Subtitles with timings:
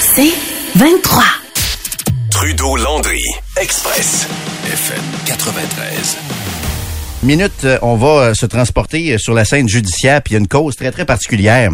[0.00, 0.32] C'est
[0.76, 1.22] 23.
[2.30, 3.22] Trudeau-Landry,
[3.60, 4.26] Express,
[4.66, 6.18] FM 93.
[7.22, 10.36] Minute, euh, on va euh, se transporter euh, sur la scène judiciaire, puis il y
[10.36, 11.70] a une cause très, très particulière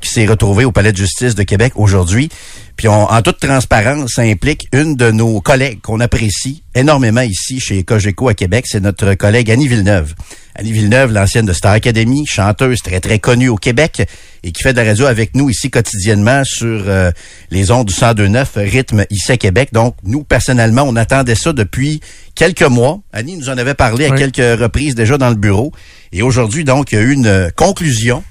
[0.00, 2.30] qui s'est retrouvée au Palais de justice de Québec aujourd'hui.
[2.78, 7.82] Puis en toute transparence, ça implique une de nos collègues qu'on apprécie énormément ici chez
[7.82, 10.14] Cogeco à Québec, c'est notre collègue Annie Villeneuve.
[10.54, 14.06] Annie Villeneuve, l'ancienne de Star Academy, chanteuse très très connue au Québec
[14.44, 17.10] et qui fait de la radio avec nous ici quotidiennement sur euh,
[17.50, 19.70] les ondes du 1029 rythme ici à Québec.
[19.72, 22.00] Donc nous personnellement, on attendait ça depuis
[22.36, 23.00] quelques mois.
[23.12, 25.72] Annie nous en avait parlé à quelques reprises déjà dans le bureau
[26.12, 28.22] et aujourd'hui donc il y a eu une conclusion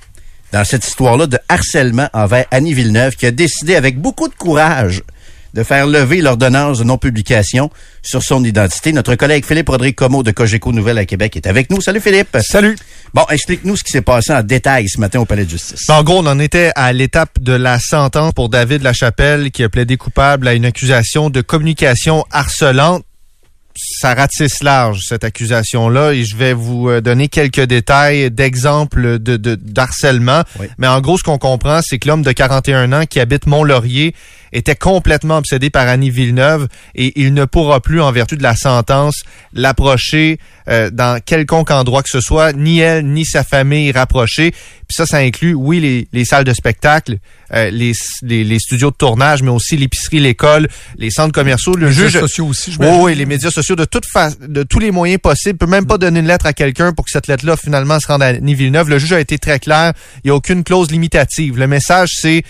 [0.52, 5.04] dans cette histoire-là de harcèlement envers Annie Villeneuve qui a décidé avec beaucoup de courage
[5.54, 7.72] de faire lever l'ordonnance de non-publication
[8.04, 8.92] sur son identité.
[8.94, 11.82] Notre collègue Philippe Rodrigue Comeau de Cogeco Nouvelle à Québec est avec nous.
[11.82, 12.38] Salut Philippe.
[12.42, 12.76] Salut.
[13.14, 15.90] Bon, explique-nous ce qui s'est passé en détail ce matin au Palais de justice.
[15.90, 19.70] En gros, on en était à l'étape de la sentence pour David Lachapelle qui a
[19.70, 23.04] plaidé coupable à une accusation de communication harcelante
[23.78, 29.38] ça ratisse large, cette accusation-là, et je vais vous euh, donner quelques détails d'exemples de,
[29.56, 30.44] d'harcèlement.
[30.78, 34.16] Mais en gros, ce qu'on comprend, c'est que l'homme de 41 ans qui habite Mont-Laurier
[34.54, 38.56] était complètement obsédé par Annie Villeneuve et il ne pourra plus, en vertu de la
[38.56, 40.40] sentence, l'approcher
[40.70, 44.52] euh, dans quelconque endroit que ce soit, ni elle, ni sa famille rapprochée.
[44.52, 47.18] Puis ça, ça inclut, oui, les, les salles de spectacle,
[47.54, 50.68] euh, les, les, studios de tournage, mais aussi l'épicerie, l'école,
[50.98, 51.76] les centres commerciaux.
[51.76, 54.06] Le les juge, médias sociaux aussi, je Oui, oui, les médias sociaux de toute
[54.42, 55.58] de tous les moyens possibles.
[55.58, 58.24] peut même pas donner une lettre à quelqu'un pour que cette lettre-là finalement se rende
[58.24, 58.90] à Villeneuve.
[58.90, 59.94] Le juge a été très clair.
[60.24, 61.58] Il n'y a aucune clause limitative.
[61.58, 62.44] Le message, c'est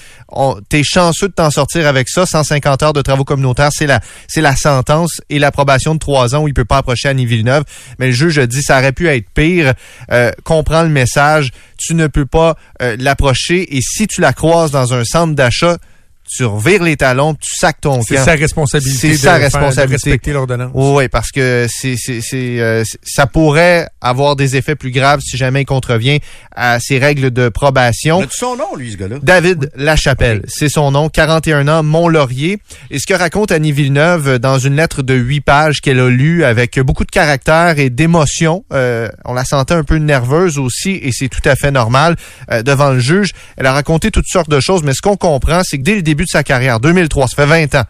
[0.70, 2.26] t'es chanceux de t'en sortir avec ça.
[2.26, 6.44] 150 heures de travaux communautaires, c'est la c'est la sentence et l'approbation de trois ans
[6.44, 7.64] où il peut pas approcher Annie Villeneuve.
[8.00, 9.74] Mais le juge a dit ça aurait pu être pire.
[10.12, 11.52] Euh, comprends le message.
[11.78, 13.78] Tu ne peux pas euh, l'approcher.
[13.78, 15.78] Et si tu la croises dans un centre d'achat,
[16.28, 18.06] tu revires les talons, tu sacs ton camp.
[18.08, 19.14] C'est sa responsabilité.
[19.14, 19.88] C'est sa responsabilité.
[19.88, 20.72] de respecter l'ordonnance.
[20.74, 25.38] Oui, parce que c'est, c'est, c'est, euh, ça pourrait avoir des effets plus graves si
[25.38, 26.20] jamais il contrevient
[26.56, 28.22] à ces règles de probation.
[28.22, 29.18] Mais son nom, lui, ce gars-là?
[29.22, 32.60] David Lachapelle, c'est son nom, 41 ans, Mont-Laurier.
[32.92, 36.44] Et ce que raconte Annie Villeneuve dans une lettre de huit pages qu'elle a lue
[36.44, 41.12] avec beaucoup de caractère et d'émotion, euh, on la sentait un peu nerveuse aussi, et
[41.12, 42.16] c'est tout à fait normal
[42.52, 43.32] euh, devant le juge.
[43.58, 46.02] Elle a raconté toutes sortes de choses, mais ce qu'on comprend, c'est que dès le
[46.02, 47.86] début de sa carrière, 2003, ça fait 20 ans.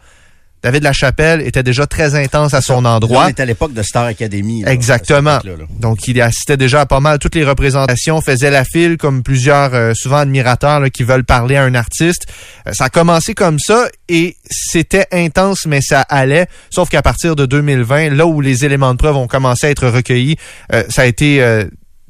[0.60, 3.26] David Lachapelle était déjà très intense à son endroit.
[3.26, 4.64] On était à l'époque de Star Academy.
[4.66, 5.38] Exactement.
[5.78, 9.72] Donc, il assistait déjà à pas mal toutes les représentations, faisait la file comme plusieurs,
[9.74, 12.26] euh, souvent admirateurs qui veulent parler à un artiste.
[12.66, 16.48] Euh, ça a commencé comme ça et c'était intense, mais ça allait.
[16.70, 19.86] Sauf qu'à partir de 2020, là où les éléments de preuve ont commencé à être
[19.86, 20.36] recueillis,
[20.72, 21.28] euh, ça a été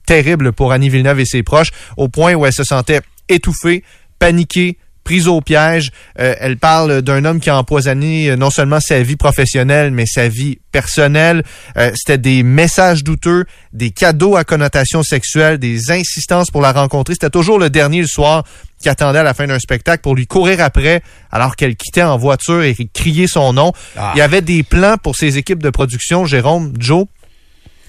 [0.06, 3.84] terrible pour Annie Villeneuve et ses proches, au point où elle se sentait étouffée,
[4.18, 4.77] paniquée,
[5.08, 5.90] prise au piège.
[6.20, 10.04] Euh, elle parle d'un homme qui a empoisonné euh, non seulement sa vie professionnelle, mais
[10.04, 11.44] sa vie personnelle.
[11.78, 17.14] Euh, c'était des messages douteux, des cadeaux à connotation sexuelle, des insistances pour la rencontrer.
[17.14, 18.44] C'était toujours le dernier le soir
[18.82, 21.00] qui attendait à la fin d'un spectacle pour lui courir après
[21.32, 23.72] alors qu'elle quittait en voiture et crier son nom.
[23.96, 24.12] Ah.
[24.14, 27.06] Il y avait des plans pour ses équipes de production, Jérôme, Joe.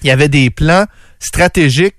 [0.02, 0.86] Il y avait des plans
[1.18, 1.96] stratégiques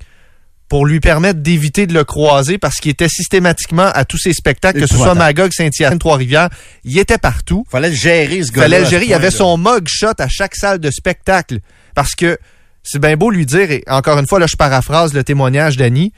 [0.72, 4.80] pour lui permettre d'éviter de le croiser parce qu'il était systématiquement à tous ses spectacles,
[4.80, 6.48] que ce soit Magog, Saint-Hyacinthe, Trois-Rivières.
[6.86, 7.66] Il était partout.
[7.70, 9.04] Fallait le gérer, ce gars Fallait le gérer.
[9.04, 11.60] Il avait son mug shot à chaque salle de spectacle.
[11.94, 12.38] Parce que
[12.84, 16.14] c'est bien beau lui dire, et encore une fois, là, je paraphrase le témoignage d'Annie,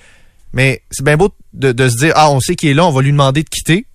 [0.53, 3.01] mais c'est bien beau de, se dire, ah, on sait qu'il est là, on va
[3.01, 3.87] lui demander de quitter.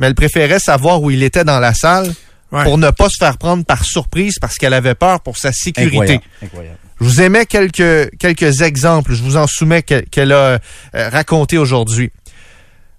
[0.00, 2.12] Mais elle préférait savoir où il était dans la salle
[2.50, 6.18] pour ne pas se faire prendre par surprise parce qu'elle avait peur pour sa sécurité.
[6.42, 6.78] Incroyable.
[7.00, 9.14] Je vous émets quelques, quelques exemples.
[9.14, 10.58] Je vous en soumets qu'elle a euh,
[10.92, 12.10] raconté aujourd'hui.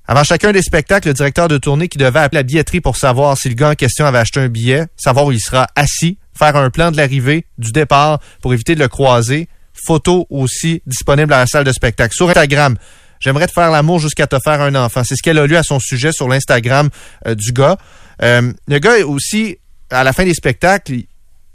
[0.07, 3.37] Avant chacun des spectacles, le directeur de tournée qui devait appeler la billetterie pour savoir
[3.37, 6.55] si le gars en question avait acheté un billet, savoir où il sera assis, faire
[6.55, 9.47] un plan de l'arrivée, du départ pour éviter de le croiser.
[9.85, 12.13] Photo aussi disponible à la salle de spectacle.
[12.15, 12.77] Sur Instagram,
[13.19, 15.03] j'aimerais te faire l'amour jusqu'à te faire un enfant.
[15.03, 16.89] C'est ce qu'elle a lu à son sujet sur l'Instagram
[17.27, 17.77] euh, du gars.
[18.23, 19.59] Euh, le gars aussi,
[19.91, 20.93] à la fin des spectacles,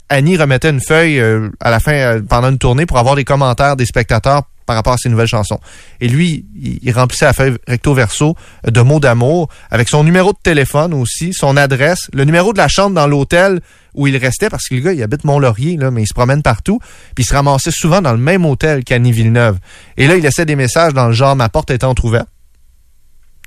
[0.09, 3.25] Annie remettait une feuille euh, à la fin, euh, pendant une tournée, pour avoir des
[3.25, 5.59] commentaires des spectateurs par rapport à ses nouvelles chansons.
[6.01, 10.37] Et lui, il, remplissait la feuille recto verso de mots d'amour avec son numéro de
[10.43, 13.61] téléphone aussi, son adresse, le numéro de la chambre dans l'hôtel
[13.95, 16.43] où il restait parce que le gars, il habite Mont-Laurier, là, mais il se promène
[16.43, 16.79] partout.
[17.15, 19.57] Puis il se ramassait souvent dans le même hôtel qu'Annie Villeneuve.
[19.95, 22.27] Et là, il laissait des messages dans le genre Ma porte est entrouverte.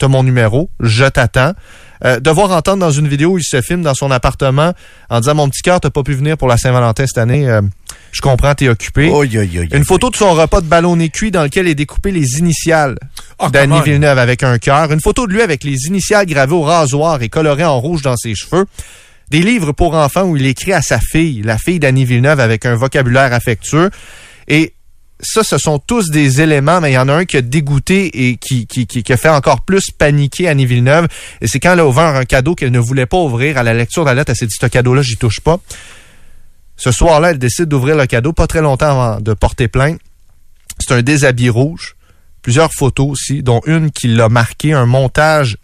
[0.00, 1.52] T'as mon numéro, je t'attends.
[2.04, 4.72] Euh, devoir entendre dans une vidéo où il se filme dans son appartement
[5.10, 7.48] en disant Mon petit cœur, t'as pas pu venir pour la Saint-Valentin cette année.
[7.48, 7.60] Euh,
[8.12, 9.08] je comprends, t'es occupé.
[9.72, 12.96] Une photo de son repas de ballonné cuit dans lequel est découpé les initiales
[13.38, 13.80] Ah, d'Annie.
[13.82, 14.90] Villeneuve avec un cœur.
[14.92, 18.16] Une photo de lui avec les initiales gravées au rasoir et colorées en rouge dans
[18.16, 18.66] ses cheveux.
[19.30, 22.66] Des livres pour enfants où il écrit à sa fille, la fille d'Annie Villeneuve avec
[22.66, 23.90] un vocabulaire affectueux.
[24.48, 24.74] Et
[25.22, 28.28] ça, ce sont tous des éléments, mais il y en a un qui a dégoûté
[28.28, 31.08] et qui, qui, qui, a fait encore plus paniquer Annie Villeneuve.
[31.40, 33.74] Et c'est quand elle a ouvert un cadeau qu'elle ne voulait pas ouvrir à la
[33.74, 35.58] lecture de la lettre, elle s'est dit, ce cadeau-là, j'y touche pas.
[36.76, 40.00] Ce soir-là, elle décide d'ouvrir le cadeau, pas très longtemps avant de porter plainte.
[40.78, 41.96] C'est un déshabillé rouge,
[42.40, 45.58] plusieurs photos aussi, dont une qui l'a marqué, un montage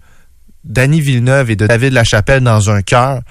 [0.65, 3.23] d'Annie Villeneuve et de David Lachapelle dans un cœur.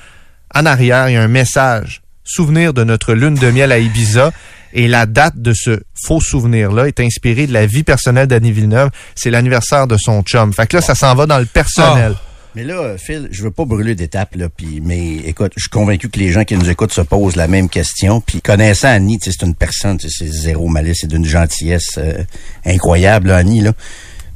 [0.54, 2.02] En arrière, il y a un message.
[2.24, 4.32] Souvenir de notre lune de miel à Ibiza.
[4.76, 8.90] Et la date de ce faux souvenir-là est inspirée de la vie personnelle d'Annie Villeneuve.
[9.16, 10.54] C'est l'anniversaire de son chum.
[10.54, 12.14] Fait que là, ça s'en va dans le personnel.
[12.56, 16.08] Mais là, Phil, je veux pas brûler d'étapes, là, puis mais écoute, je suis convaincu
[16.10, 18.22] que les gens qui nous écoutent se posent la même question.
[18.22, 21.26] Puis connaissant Annie, tu sais, c'est une personne, tu sais, c'est zéro malice, c'est d'une
[21.26, 22.24] gentillesse euh,
[22.66, 23.74] incroyable, là, Annie, là.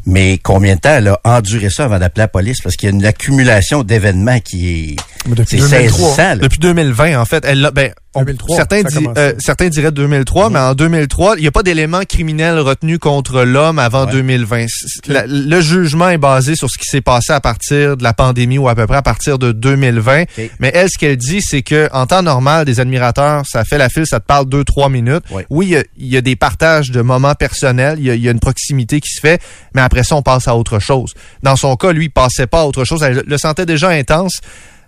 [0.05, 2.61] Mais combien de temps elle a enduré ça avant d'appeler la police?
[2.61, 4.95] Parce qu'il y a une accumulation d'événements qui est...
[5.27, 5.99] Mais depuis C'est 2003.
[5.99, 6.35] saisissant, là.
[6.37, 9.19] Depuis 2020, en fait, elle l'a- ben, on- 2003, certains, ça a di- commencé.
[9.21, 13.43] euh, certains diraient 2003, mais en 2003, il n'y a pas d'éléments criminels retenus contre
[13.43, 14.11] l'homme avant Ouais.
[14.11, 14.65] 2020.
[14.67, 18.13] C- la- le jugement est basé sur ce qui s'est passé à partir de la
[18.13, 20.23] pandémie ou à peu près à partir de 2020.
[20.23, 20.49] Ok.
[20.59, 23.89] Mais elle, ce qu'elle dit, c'est que en temps normal, des admirateurs, ça fait la
[23.89, 25.23] file, ça te parle deux, trois minutes.
[25.31, 25.45] Ouais.
[25.49, 28.15] Oui, il y a- il y, a des partages de moments personnels, il y, a,
[28.15, 29.39] il y a une proximité qui se fait,
[29.75, 31.13] mais après ça, on passe à autre chose.
[31.43, 33.03] Dans son cas, lui, il passait pas à autre chose.
[33.03, 34.39] Elle le sentait déjà intense,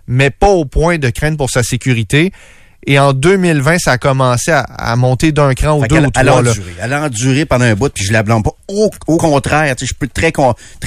[0.08, 2.32] mais pas au point de craindre pour sa sécurité.
[2.86, 6.10] Et en 2020, ça a commencé à, à monter d'un cran ou deux qu'elle- ou
[6.16, 6.40] elle a trois.
[6.50, 6.72] enduré.
[6.80, 8.50] Elle a enduré pendant un bout, puis je la blâme pas.
[8.68, 10.32] Au, au contraire, je peux très,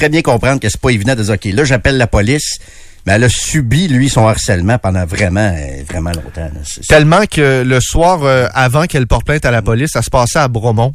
[0.09, 2.57] bien comprendre que c'est pas évident de dire, OK, là, j'appelle la police,
[3.05, 6.49] mais elle a subi, lui, son harcèlement pendant vraiment, euh, vraiment longtemps.
[6.87, 10.39] Tellement que le soir, euh, avant qu'elle porte plainte à la police, ça se passait
[10.39, 10.93] à Bromont.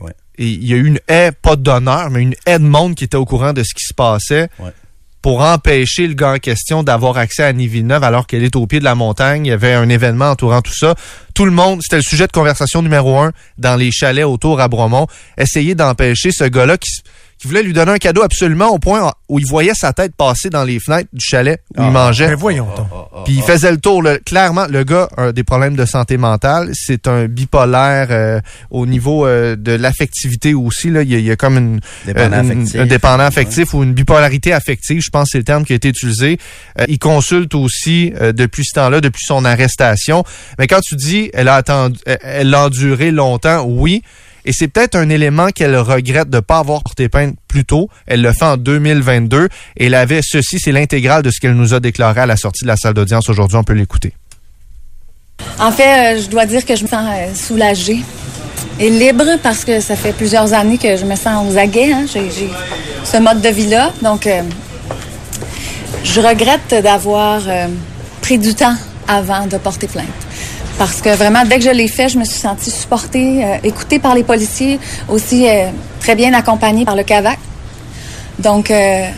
[0.00, 0.12] Ouais.
[0.38, 3.02] Et il y a eu une haie, pas d'honneur, mais une haie de monde qui
[3.04, 4.70] était au courant de ce qui se passait Ouais.
[5.22, 8.66] Pour empêcher le gars en question d'avoir accès à Annie Villeneuve alors qu'elle est au
[8.66, 9.46] pied de la montagne.
[9.46, 10.94] Il y avait un événement entourant tout ça.
[11.34, 14.68] Tout le monde, c'était le sujet de conversation numéro un dans les chalets autour à
[14.68, 15.06] Bromont.
[15.36, 16.90] Essayer d'empêcher ce gars-là qui,
[17.38, 20.48] qui voulait lui donner un cadeau absolument au point où il voyait sa tête passer
[20.50, 22.28] dans les fenêtres du chalet où il mangeait.
[22.28, 22.86] Mais voyons donc.
[23.24, 24.02] Puis il faisait le tour.
[24.02, 24.18] là.
[24.24, 26.70] Clairement, le gars a des problèmes de santé mentale.
[26.72, 28.40] C'est un bipolaire euh,
[28.70, 30.90] au niveau euh, de l'affectivité aussi.
[30.90, 31.02] Là.
[31.02, 32.80] Il, y a, il y a comme une, Dépendant euh, une- affectif.
[32.80, 35.00] un dépendant affectif ou une bipolarité affective.
[35.02, 36.38] Je pense que c'est le terme qui a été utilisé.
[36.80, 40.24] Euh, il consulte aussi euh, depuis ce temps-là, depuis son arrestation.
[40.58, 44.02] Mais quand tu dis elle a attendu, elle- elle l'a enduré longtemps, oui.
[44.46, 47.90] Et c'est peut-être un élément qu'elle regrette de ne pas avoir porté plainte plus tôt.
[48.06, 49.48] Elle le fait en 2022.
[49.76, 52.62] Et elle avait ceci, c'est l'intégrale de ce qu'elle nous a déclaré à la sortie
[52.62, 53.56] de la salle d'audience aujourd'hui.
[53.58, 54.12] On peut l'écouter.
[55.58, 57.98] En fait, euh, je dois dire que je me sens euh, soulagée
[58.78, 61.92] et libre parce que ça fait plusieurs années que je me sens aux aguets.
[61.92, 62.06] hein.
[62.12, 62.30] J'ai
[63.04, 63.92] ce mode de vie-là.
[64.00, 64.42] Donc, euh,
[66.04, 67.42] je regrette d'avoir
[68.22, 68.76] pris du temps
[69.08, 70.06] avant de porter plainte.
[70.78, 73.98] Parce que vraiment, dès que je l'ai fait, je me suis sentie supportée, euh, écoutée
[73.98, 74.78] par les policiers,
[75.08, 77.38] aussi euh, très bien accompagnée par le CAVAC.
[78.38, 79.08] Donc, euh,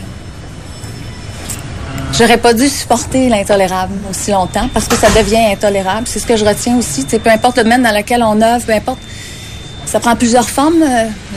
[2.17, 6.05] J'aurais pas dû supporter l'intolérable aussi longtemps parce que ça devient intolérable.
[6.05, 7.03] C'est ce que je retiens aussi.
[7.05, 8.97] Tu sais, peu importe le domaine dans lequel on œuvre, peu importe.
[9.85, 10.83] Ça prend plusieurs formes,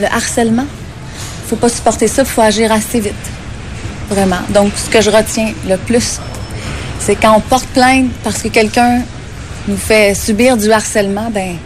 [0.00, 0.64] le harcèlement.
[1.47, 3.14] faut pas supporter ça, il faut agir assez vite.
[4.09, 4.41] Vraiment.
[4.49, 6.19] Donc, ce que je retiens le plus,
[6.99, 9.02] c'est quand on porte plainte parce que quelqu'un
[9.69, 11.57] nous fait subir du harcèlement, ben,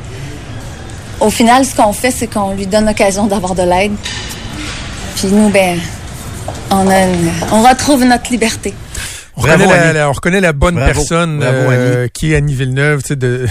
[1.21, 3.93] au final, ce qu'on fait, c'est qu'on lui donne l'occasion d'avoir de l'aide.
[5.17, 5.79] Puis nous, ben,
[6.71, 8.75] on, a une- on retrouve notre liberté.
[9.37, 9.95] On Bravo, reconnaît, la, Annie.
[9.99, 10.93] la- on reconnaît la bonne Bravo.
[10.93, 13.47] personne Bravo, euh, qui est Annie Villeneuve, tu sais, de,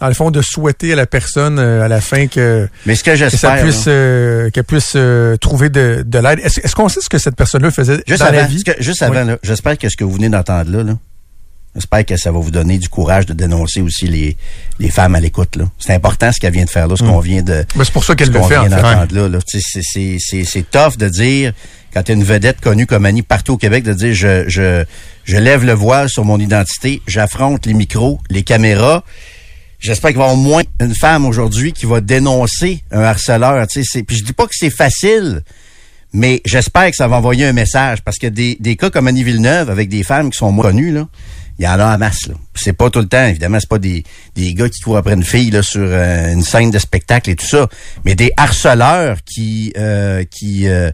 [0.00, 3.04] dans le fond, de souhaiter à la personne euh, à la fin que, Mais ce
[3.04, 6.40] que que ça j'espère, puisse, euh, qu'elle puisse euh, trouver de, de l'aide.
[6.42, 8.64] Est-ce qu'on sait ce que cette personne-là faisait juste dans avant, la vie?
[8.64, 9.34] que- juste avant, Oui.
[9.42, 10.92] j'espère que ce que vous venez d'entendre là, là,
[11.74, 14.36] j'espère que ça va vous donner du courage de dénoncer aussi les,
[14.78, 15.64] les femmes à l'écoute, là.
[15.78, 18.04] C'est important ce qu'elle vient de faire là, ce qu'on vient de, Ben, c'est pour
[18.04, 19.12] ça qu'elle le fait, en fait.
[19.12, 19.38] là, là.
[19.46, 21.52] C'est, tough de dire,
[21.92, 24.84] quand t'es une vedette connue comme Annie partout au Québec, de dire je, je,
[25.24, 29.04] je lève le voile sur mon identité, j'affronte les micros, les caméras.
[29.78, 33.66] J'espère qu'il va y avoir au moins une femme aujourd'hui qui va dénoncer un harceleur.
[33.66, 35.42] Tu sais, puis je dis pas que c'est facile,
[36.12, 39.24] mais j'espère que ça va envoyer un message parce que des, des cas comme Annie
[39.24, 41.08] Villeneuve avec des femmes qui sont moins connues, là,
[41.62, 42.26] il y en a en masse.
[42.26, 42.34] Là.
[42.54, 44.02] C'est pas tout le temps, évidemment, c'est pas des,
[44.34, 47.36] des gars qui courent après une fille là, sur euh, une scène de spectacle et
[47.36, 47.68] tout ça,
[48.04, 50.90] mais des harceleurs qui euh, qui euh,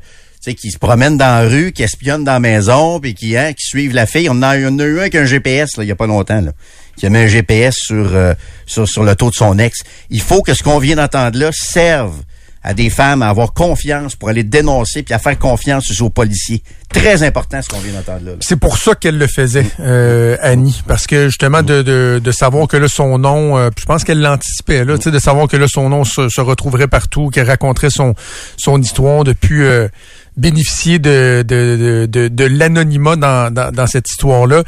[0.54, 3.66] qui se promènent dans la rue, qui espionnent dans la maison, puis qui, hein, qui
[3.66, 4.28] suivent la fille.
[4.30, 6.52] On en a, eu un avec un GPS, il y a pas longtemps, là,
[6.96, 8.34] qui a mis un GPS sur, euh,
[8.66, 9.80] sur, sur le taux de son ex.
[10.10, 12.22] Il faut que ce qu'on vient d'entendre là serve
[12.62, 16.62] à des femmes à avoir confiance pour aller dénoncer puis à faire confiance aux policiers.
[16.92, 18.32] Très important ce qu'on vient d'entendre là.
[18.40, 22.66] C'est pour ça qu'elle le faisait, euh, Annie, parce que justement de, de, de savoir
[22.66, 25.88] que là son nom, euh, je pense qu'elle l'anticipait là, de savoir que là son
[25.90, 28.14] nom se, se retrouverait partout, qu'elle raconterait son
[28.56, 29.88] son histoire, de plus euh,
[30.36, 34.62] bénéficier de de, de, de, de l'anonymat dans, dans, dans cette histoire là.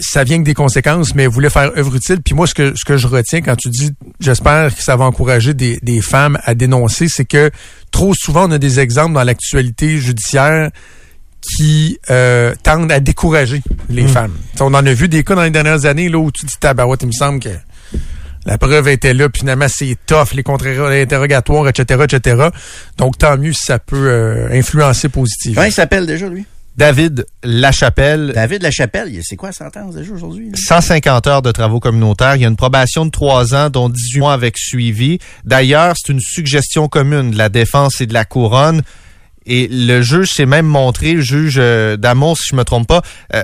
[0.00, 2.20] Ça vient que des conséquences, mais voulait faire œuvre utile.
[2.22, 5.04] Puis moi, ce que ce que je retiens quand tu dis, j'espère que ça va
[5.04, 7.50] encourager des, des femmes à dénoncer, c'est que
[7.90, 10.70] trop souvent on a des exemples dans l'actualité judiciaire
[11.40, 14.34] qui euh, tendent à décourager les femmes.
[14.54, 16.54] T'sais, on en a vu des cas dans les dernières années là où tu dis
[16.60, 17.48] tabarouette, il me semble que
[18.46, 22.48] la preuve était là, puis finalement c'est tough, les contre-interrogatoires, etc., etc.
[22.96, 25.56] Donc tant mieux si ça peut euh, influencer positivement.
[25.56, 26.44] Comment il s'appelle déjà, lui?
[26.80, 29.12] David Lachapelle, David Lachapelle.
[29.22, 30.48] C'est quoi la sentence déjà aujourd'hui?
[30.48, 30.56] là?
[30.56, 32.36] 150 heures de travaux communautaires.
[32.36, 35.18] Il y a une probation de 3 ans, dont 18 mois avec suivi.
[35.44, 38.80] D'ailleurs, c'est une suggestion commune de la défense et de la couronne.
[39.44, 43.02] Et le juge s'est même montré, le juge euh, d'Amour, si je me trompe pas,
[43.34, 43.42] euh,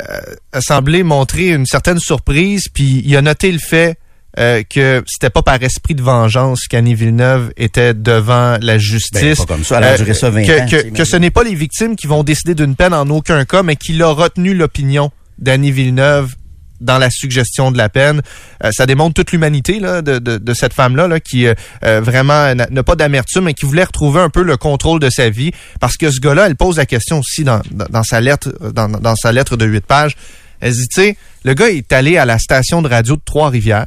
[0.52, 3.98] a semblé montrer une certaine surprise, puis il a noté le fait
[4.38, 9.20] euh, que c'était pas par esprit de vengeance qu'Annie Villeneuve était devant la justice.
[9.22, 9.78] Ben, pas comme ça.
[9.78, 12.06] Elle a duré ça 20 que, ans, que- que ce n'est pas les victimes qui
[12.06, 16.34] vont décider d'une peine en aucun cas, mais qu'il a retenu l'opinion d'Annie Villeneuve
[16.82, 18.20] dans la suggestion de la peine.
[18.62, 22.02] Euh, ça démontre toute l'humanité là, de, de, de cette femme-là là, qui euh, euh,
[22.02, 25.52] vraiment n'a pas d'amertume, mais qui voulait retrouver un peu le contrôle de sa vie.
[25.80, 28.88] Parce que ce gars-là, elle pose la question aussi dans, dans, dans sa lettre dans,
[28.90, 30.16] dans sa lettre de huit pages.
[30.60, 33.86] Elle dit, tu sais, le gars est allé à la station de radio de Trois-Rivières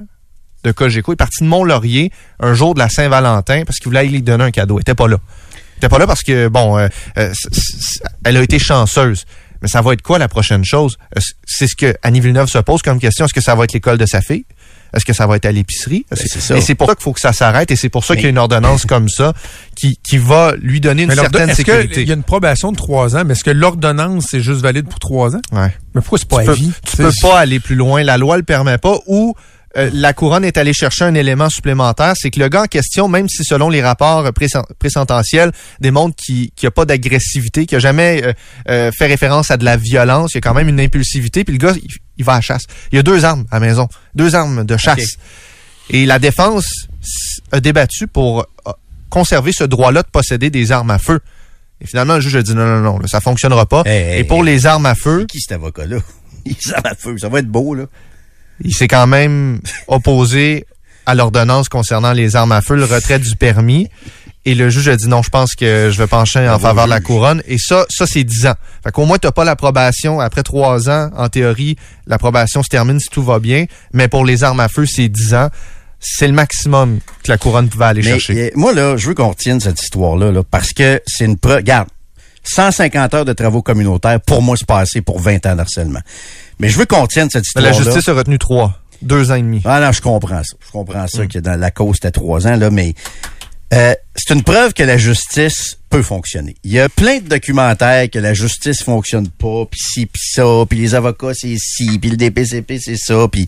[0.63, 1.11] de Cogeco.
[1.11, 4.43] Il est parti de Mont-Laurier un jour de la Saint-Valentin parce qu'il voulait lui donner
[4.45, 4.77] un cadeau.
[4.79, 5.17] Il était pas là.
[5.75, 6.87] Il était pas là parce que, bon, euh,
[7.17, 7.31] euh,
[8.25, 9.25] elle a été chanceuse.
[9.61, 10.97] Mais ça va être quoi la prochaine chose?
[11.17, 13.25] Euh, C'est ce que Annie Villeneuve se pose comme question.
[13.25, 14.45] Est-ce que ça va être l'école de sa fille?
[14.93, 16.05] Est-ce que ça va être à l'épicerie?
[16.09, 16.17] Ben.
[16.57, 18.27] Et c'est pour ça qu'il faut que ça s'arrête et c'est pour ça qu'il y
[18.27, 19.33] a une ordonnance comme ça
[19.75, 21.93] qui, qui va lui donner une Mais certaine sécurité.
[21.93, 24.87] qu'il y a une probation de trois ans, mais est-ce que l'ordonnance c'est juste valide
[24.87, 25.41] pour trois ans?
[25.51, 25.71] Ouais.
[25.93, 26.71] Mais pourquoi c'est pas tu à peux, vie?
[26.89, 28.01] tu peux pas aller plus loin.
[28.01, 28.97] La loi le permet pas.
[29.05, 29.35] Ou
[29.77, 33.07] euh, la couronne est allée chercher un élément supplémentaire, c'est que le gars en question,
[33.07, 37.75] même si selon les rapports euh, présen- présententiels démontre qu'il n'y a pas d'agressivité, qu'il
[37.75, 38.33] a jamais euh,
[38.69, 41.53] euh, fait référence à de la violence, il y a quand même une impulsivité, puis
[41.53, 42.63] le gars, il, il va à la chasse.
[42.91, 45.17] Il y a deux armes à la maison, deux armes de chasse.
[45.91, 46.65] Et la défense
[47.51, 48.45] a débattu pour
[49.09, 51.19] conserver ce droit-là de posséder des armes à feu.
[51.81, 53.83] Et finalement, le juge a dit non, non, non, là, ça fonctionnera pas.
[53.85, 54.45] Hey, hey, Et pour hey.
[54.53, 55.97] les armes à feu, Qui cet avocat-là?
[56.45, 57.17] Il s'en va feu.
[57.17, 57.85] Ça va être beau, là.
[58.61, 60.65] Il s'est quand même opposé
[61.05, 63.87] à l'ordonnance concernant les armes à feu, le retrait du permis.
[64.45, 66.85] Et le juge a dit non, je pense que je vais pencher en Bravo, faveur
[66.85, 67.43] de la couronne.
[67.45, 68.53] Et ça, ça c'est 10 ans.
[68.83, 70.19] Fait qu'au moins, t'as pas l'approbation.
[70.21, 71.75] Après 3 ans, en théorie,
[72.07, 73.65] l'approbation se termine si tout va bien.
[73.93, 75.49] Mais pour les armes à feu, c'est 10 ans.
[75.99, 78.45] C'est le maximum que la couronne pouvait aller Mais chercher.
[78.45, 81.57] euh, moi, là, je veux qu'on retienne cette histoire-là, là, parce que c'est une preuve.
[81.57, 81.89] Regarde,
[82.43, 85.99] 150 heures de travaux communautaires, pour moi, c'est pas assez pour 20 ans d'harcèlement.
[86.59, 87.93] Mais je veux qu'on retienne cette Mais la histoire-là.
[87.93, 88.79] justice a retenu 3.
[89.01, 89.61] 2 ans et demi.
[89.63, 90.55] Ah non, je comprends ça.
[90.65, 92.93] Je comprends ça que dans la cause, c'était trois ans, là, mais
[93.73, 96.55] euh, c'est une preuve que la justice peut fonctionner.
[96.65, 100.43] Il y a plein de documentaires que la justice fonctionne pas, puis ci, puis ça,
[100.69, 103.45] puis les avocats, c'est ci, puis le DPCP, c'est ça, puis...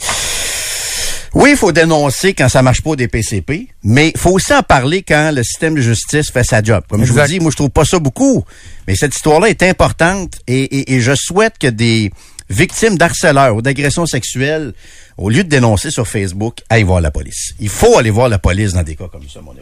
[1.34, 4.64] Oui, il faut dénoncer quand ça marche pas au DPCP, mais il faut aussi en
[4.64, 6.84] parler quand le système de justice fait sa job.
[6.90, 8.44] Comme je vous dis, moi, je trouve pas ça beaucoup,
[8.86, 12.12] mais cette histoire-là est importante et, et- et je souhaite que des
[12.52, 14.74] victimes d'harceleurs ou d'agressions sexuelles,
[15.18, 17.54] au lieu de dénoncer sur Facebook, aillent voir la police.
[17.60, 19.62] Il faut aller voir la police dans des cas comme ça, mon ami.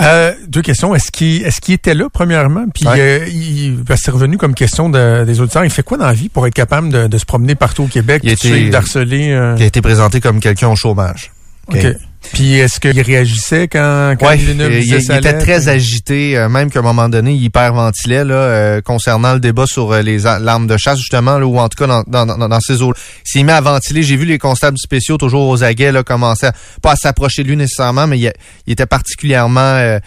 [0.00, 0.94] Euh, deux questions.
[0.94, 2.64] Est-ce qu'il est-ce qu'il était là, premièrement?
[2.74, 2.98] Puis Ouais.
[3.00, 5.64] euh, il, c'est revenu comme question de- des auditeurs.
[5.64, 7.88] Il fait quoi dans la vie pour être capable de, de se promener partout au
[7.88, 9.30] Québec, Il d'harceler?
[9.32, 9.56] euh?
[9.56, 11.30] Qui a été présenté comme quelqu'un au chômage.
[11.68, 11.86] OK.
[12.32, 16.48] Puis est-ce qu'il réagissait quand, quand Ouais, euh, il, il sa était très agité, euh,
[16.48, 20.18] même qu'à un moment donné, il hyperventilait là, euh, concernant le débat sur euh, les
[20.20, 22.94] l'arme de chasse, justement, là, ou en tout cas dans, dans, dans, dans ces eaux.
[23.26, 24.02] Il s'est mis à ventiler.
[24.02, 27.48] J'ai vu les constables spéciaux, toujours aux aguets, là, commencer à, pas à s'approcher de
[27.48, 28.32] lui nécessairement, mais il,
[28.66, 29.98] il était particulièrement euh,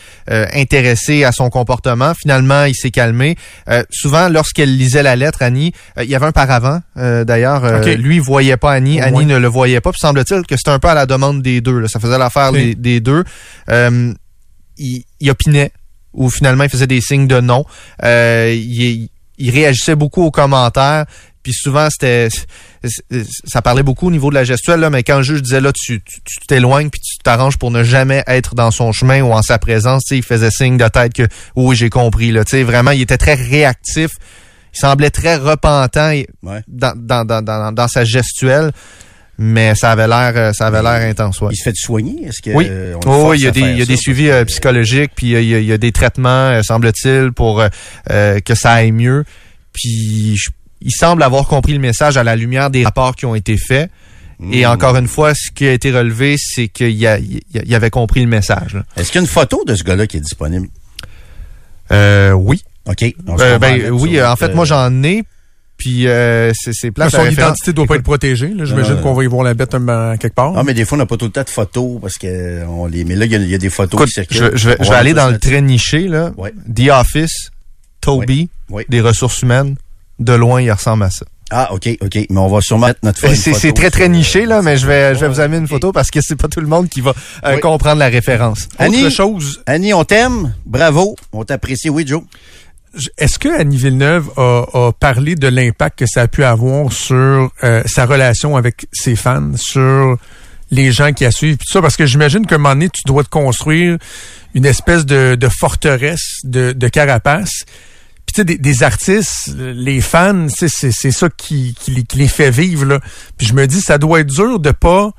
[0.54, 2.14] intéressé à son comportement.
[2.20, 3.36] Finalement, il s'est calmé.
[3.70, 7.64] Euh, souvent, lorsqu'elle lisait la lettre, Annie, il y avait un paravent, euh, d'ailleurs.
[7.66, 7.88] Euh, Ok.
[7.98, 9.02] Lui, il voyait pas Annie.
[9.02, 9.92] Annie ne le voyait pas.
[9.92, 11.80] Puis semble-t-il que c'était un peu à la demande des deux.
[11.80, 11.88] là.
[11.90, 13.24] Ça faisait l'affaire des, des deux.
[13.70, 14.14] Euh,
[14.78, 15.72] il, il opinait
[16.14, 17.66] ou finalement il faisait des signes de non.
[18.04, 21.06] Euh, il, il réagissait beaucoup aux commentaires.
[21.44, 22.28] Puis souvent, c'était
[23.46, 25.72] ça parlait beaucoup au niveau de la gestuelle, là, mais quand le juge disait là,
[25.74, 29.32] tu tu- tu t'éloignes puis tu t'arranges pour ne jamais être dans son chemin ou
[29.32, 32.32] en sa présence, il faisait signe de tête que oui, j'ai compris.
[32.32, 34.10] Là, tu sais, vraiment, il était très réactif.
[34.74, 36.62] Il semblait très repentant et- Ouais.
[36.68, 38.72] dans, dans, dans, dans, dans sa gestuelle,
[39.38, 41.42] mais ça avait l'air euh, ça avait l'air intense.
[41.42, 41.50] Ouais.
[41.52, 42.26] Il se fait soigner?
[42.28, 44.30] Est-ce que Oui, euh, on Oh, il y a des, il y a des suivis
[44.30, 47.62] euh, psychologiques, puis il y, a, il y a des traitements, euh, semble-t-il, pour
[48.12, 49.24] euh, que ça aille mieux.
[49.74, 50.50] Puis je-
[50.82, 53.90] il semble avoir compris le message à la lumière des rapports qui ont été faits.
[54.52, 54.70] Et Hmm.
[54.70, 58.78] encore une fois, ce qui a été relevé, c'est qu'il y, avait compris le message.
[58.98, 60.68] Est-ce qu'il y a une photo de ce gars-là qui est disponible?
[61.92, 62.62] Euh, oui.
[62.88, 63.06] OK.
[63.28, 65.24] On se va ben, oui, en fait, moi j'en ai.
[65.78, 66.72] Puis euh, c'est.
[66.74, 68.48] Son identité doit pas être protégée.
[68.48, 68.66] là.
[68.66, 69.02] J'imagine non.
[69.02, 70.54] qu'on va y voir la bête un, quelque part.
[70.56, 72.66] Ah, mais des fois, on n'a pas tout le temps de photos parce que euh,
[72.68, 73.04] on les.
[73.04, 74.58] Mais là, il y a, il y a des photos Écoute, qui je, circulent.
[74.58, 76.32] je vais, je vais aller dans le très niché, là.
[76.38, 76.54] Ouais.
[76.74, 77.52] The Office,
[78.02, 78.50] Toby,
[78.90, 79.76] des ressources humaines.
[80.18, 81.26] De loin, il ressemble à ça.
[81.52, 82.16] Ah, OK, OK.
[82.30, 85.14] Mais on va sûrement mettre notre C'est c'est très très niché là, mais je vais
[85.14, 87.14] je vais vous amener une photo parce que c'est pas tout le monde qui va
[87.46, 87.60] euh, Oui.
[87.60, 88.68] comprendre la référence.
[88.80, 90.56] Annie, Autre chose, Annie, on t'aime.
[90.66, 91.16] Bravo.
[91.34, 91.90] On t'apprécie.
[91.90, 92.24] Oui, Joe?
[93.18, 97.52] Est-ce que Annie Villeneuve a, a parlé de l'impact que ça a pu avoir sur
[97.64, 100.18] euh, sa relation avec ses fans, sur
[100.72, 101.82] les gens qui la suivent, tout ça?
[101.82, 103.98] Parce que j'imagine qu'à un moment donné, tu dois te construire
[104.54, 107.66] une espèce de, de forteresse, de, de carapace.
[108.26, 112.18] Puis tu sais, des, des artistes, les fans, c'est c'est ça qui, qui, les, qui
[112.18, 113.00] les fait vivre.
[113.38, 115.12] Puis je me dis, ça doit être dur de pas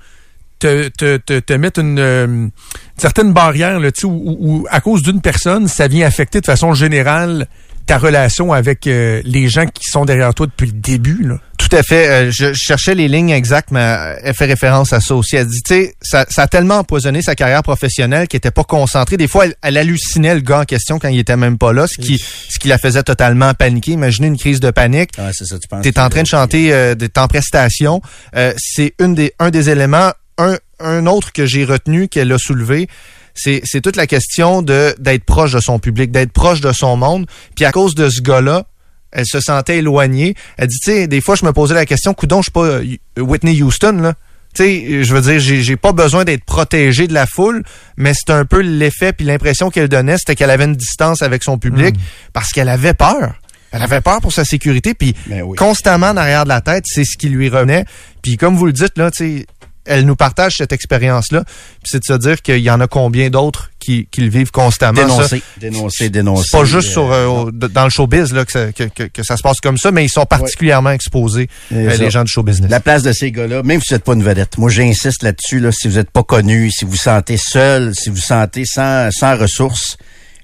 [0.59, 2.51] te, te, te, te mettre une, euh, une
[2.97, 7.47] certaine barrière là, où- où, à cause d'une personne, ça vient affecter de façon générale
[7.87, 11.23] ta relation avec euh, les gens qui sont derrière toi depuis le début.
[11.23, 11.39] Là?
[11.57, 12.09] Tout à fait.
[12.09, 15.37] Euh, je, je cherchais les lignes exactes, mais euh, elle fait référence à ça aussi.
[15.37, 18.65] Elle dit, tu sais, ça, ça a tellement empoisonné sa carrière professionnelle qu'elle était pas
[18.65, 19.17] concentrée.
[19.17, 21.87] Des fois, elle, elle hallucinait le gars en question quand il était même pas là,
[21.87, 23.93] ce qui, ce qui la faisait totalement paniquer.
[23.93, 25.11] Imaginez une crise de panique.
[25.19, 25.83] Ah, c'est ça, tu penses.
[25.83, 28.03] T'es en train de chanter, euh, t'es en prestation.
[28.37, 30.13] Euh, c'est une des, un des éléments.
[30.39, 32.89] Un, un autre que j'ai retenu qu'elle a soulevé,
[33.37, 36.97] c'est, c'est toute la question de d'être proche de son public, d'être proche de son
[36.97, 37.27] monde.
[37.55, 38.65] Puis à cause de ce gars-là,
[39.13, 40.35] elle se sentait éloignée.
[40.57, 42.65] Elle dit, tu sais, des fois, je me posais la question, coudon, je suis pas
[42.65, 44.15] euh, Whitney Houston, là.
[44.55, 47.63] Tu sais, je veux dire, j'ai, j'ai pas besoin d'être protégé de la foule,
[47.99, 51.45] mais c'est un peu l'effet puis l'impression qu'elle donnait, c'était qu'elle avait une distance avec
[51.45, 51.95] son public
[52.33, 53.35] parce qu'elle avait peur.
[53.73, 55.57] Elle avait peur pour sa sécurité, puis oui.
[55.59, 57.85] constamment en arrière de la tête, c'est ce qui lui revenait.
[58.23, 59.47] Puis comme vous le dites, là, tu sais,
[59.87, 61.45] elle nous partage cette expérience-là.
[61.45, 64.51] Puis c'est de se dire qu'il y en a combien d'autres qui, qui le vivent
[64.51, 65.01] constamment.
[65.01, 65.07] ça.
[65.07, 66.49] Dénoncer, dénoncer, dénoncer.
[66.51, 69.23] C'est pas juste sur, euh, euh, dans le showbiz là, que, ça, que, que- que
[69.23, 72.43] ça se passe comme ça, mais ils sont particulièrement exposés, euh, les gens du show
[72.43, 72.71] business.
[72.71, 74.59] La place de ces gars-là, même si vous n'êtes pas une vedette.
[74.59, 78.09] Moi, j'insiste là-dessus, là, si vous n'êtes pas connu, si vous vous sentez seul, si
[78.11, 79.97] vous vous sentez sans, sans ressources,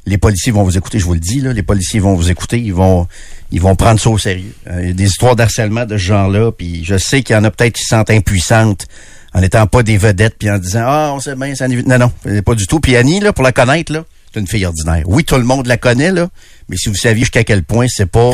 [0.07, 2.59] les policiers vont vous écouter, je vous le dis, là, les policiers vont vous écouter,
[2.61, 3.07] ils vont
[3.53, 4.55] ils vont prendre ça au sérieux.
[4.69, 7.39] Euh, Il y a des histoires d'harcèlement de ce genre-là, puis je sais qu'il y
[7.39, 8.87] en a peut-être qui se sentent impuissantes
[9.35, 12.13] en n'étant pas des vedettes, puis en disant «Ah, on sait bien, ça Non, non,
[12.43, 12.81] pas du tout.
[12.81, 15.03] Puis Annie, là, pour la connaître, là, c'est une fille ordinaire.
[15.07, 16.29] Oui, tout le monde la connaît, là,
[16.69, 18.31] mais si vous saviez jusqu'à quel point c'est pas...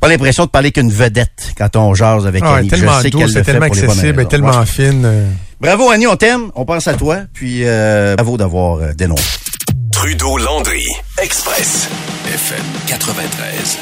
[0.00, 2.68] Pas l'impression de parler qu'une vedette quand on jase avec Ah, elle Annie.
[2.70, 4.28] tellement je sais qu'elle douce, le c'est fait tellement pour les bonnes accessible, elle est
[4.30, 4.64] tellement Ouais.
[4.66, 5.02] fine.
[5.04, 5.28] euh.
[5.60, 9.22] Bravo Annie, on t'aime, on pense à toi, puis euh, bravo d'avoir euh, dénoncé.
[9.92, 10.86] Trudeau-Landry,
[11.22, 11.88] Express,
[12.32, 13.76] FM 93.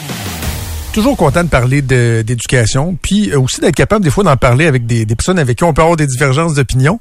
[0.99, 4.85] Toujours content de parler d'éducation, puis euh, aussi d'être capable des fois d'en parler avec
[4.85, 6.99] des, personnes avec qui on peut avoir des divergences d'opinion.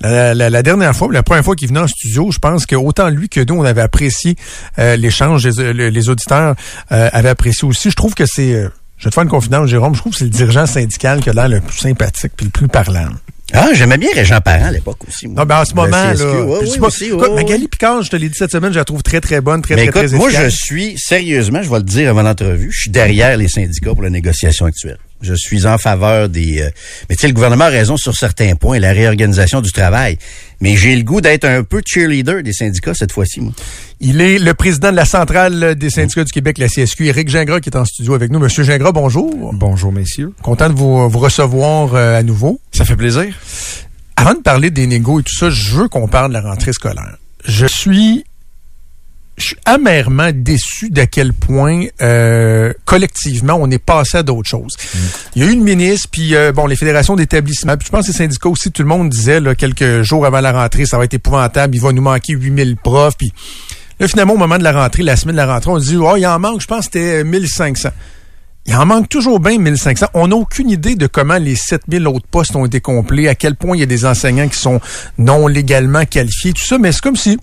[0.00, 3.10] La, la- dernière fois, la première fois qu'il venait en studio, je pense que autant
[3.10, 4.36] lui que nous, on avait apprécié
[4.78, 6.54] euh, l'échange, les, auditeurs
[6.90, 7.90] euh, avaient apprécié aussi.
[7.90, 10.18] Je trouve que c'est, euh, je vais te faire une confidence, Jérôme, je trouve que
[10.18, 13.10] c'est le dirigeant syndical qui a l'air le plus sympathique puis le plus parlant.
[13.54, 15.26] Ah, j'aimais bien Régent Parent à l'époque aussi.
[15.28, 15.40] moi.
[15.42, 16.42] Non, ben en ce moment, CSQ, là.
[16.44, 18.36] ouais, puis oui, c'est pas- aussi, ouais, écoute, ouais, Magali Picard, je te l'ai dit
[18.36, 20.48] cette semaine, je la trouve très, très bonne, très, Mais très, écoute, très moi, je
[20.48, 24.10] suis, sérieusement, je vais le dire avant l'entrevue, je suis derrière les syndicats pour la
[24.10, 24.98] négociation actuelle.
[25.24, 26.60] Je suis en faveur des...
[26.60, 26.70] euh,
[27.08, 30.18] mais tu sais, le gouvernement a raison sur certains points, la réorganisation du travail.
[30.60, 33.52] Mais j'ai le goût d'être un peu cheerleader des syndicats cette fois-ci, moi.
[34.00, 37.60] Il est le président de la centrale des syndicats du Québec, la CSQ, Éric Gingras,
[37.60, 38.38] qui est en studio avec nous.
[38.38, 39.52] Monsieur Gingras, bonjour.
[39.54, 40.32] Bonjour, messieurs.
[40.42, 42.60] Content de vous, vous recevoir euh, à nouveau.
[42.72, 43.34] Ça fait plaisir.
[44.16, 46.72] Avant de parler des négos et tout ça, je veux qu'on parle de la rentrée
[46.72, 47.16] scolaire.
[47.46, 48.24] Je suis
[49.36, 54.76] je suis amèrement déçu d'à quel point euh, collectivement on est passé à d'autres choses.
[55.34, 58.06] Il y a eu une ministre, puis euh, bon, les fédérations d'établissements, puis je pense
[58.06, 60.98] que les syndicats aussi, tout le monde disait là, quelques jours avant la rentrée, ça
[60.98, 63.32] va être épouvantable, il va nous manquer 8000 profs, puis
[63.98, 66.16] là, finalement, au moment de la rentrée, la semaine de la rentrée, on dit, oh,
[66.16, 67.88] il en manque, je pense que c'était 1500.
[68.66, 70.06] Il en manque toujours bien 1500.
[70.14, 73.56] On n'a aucune idée de comment les 7000 autres postes ont été complets, à quel
[73.56, 74.80] point il y a des enseignants qui sont
[75.18, 77.38] non légalement qualifiés, tout ça, mais c'est comme si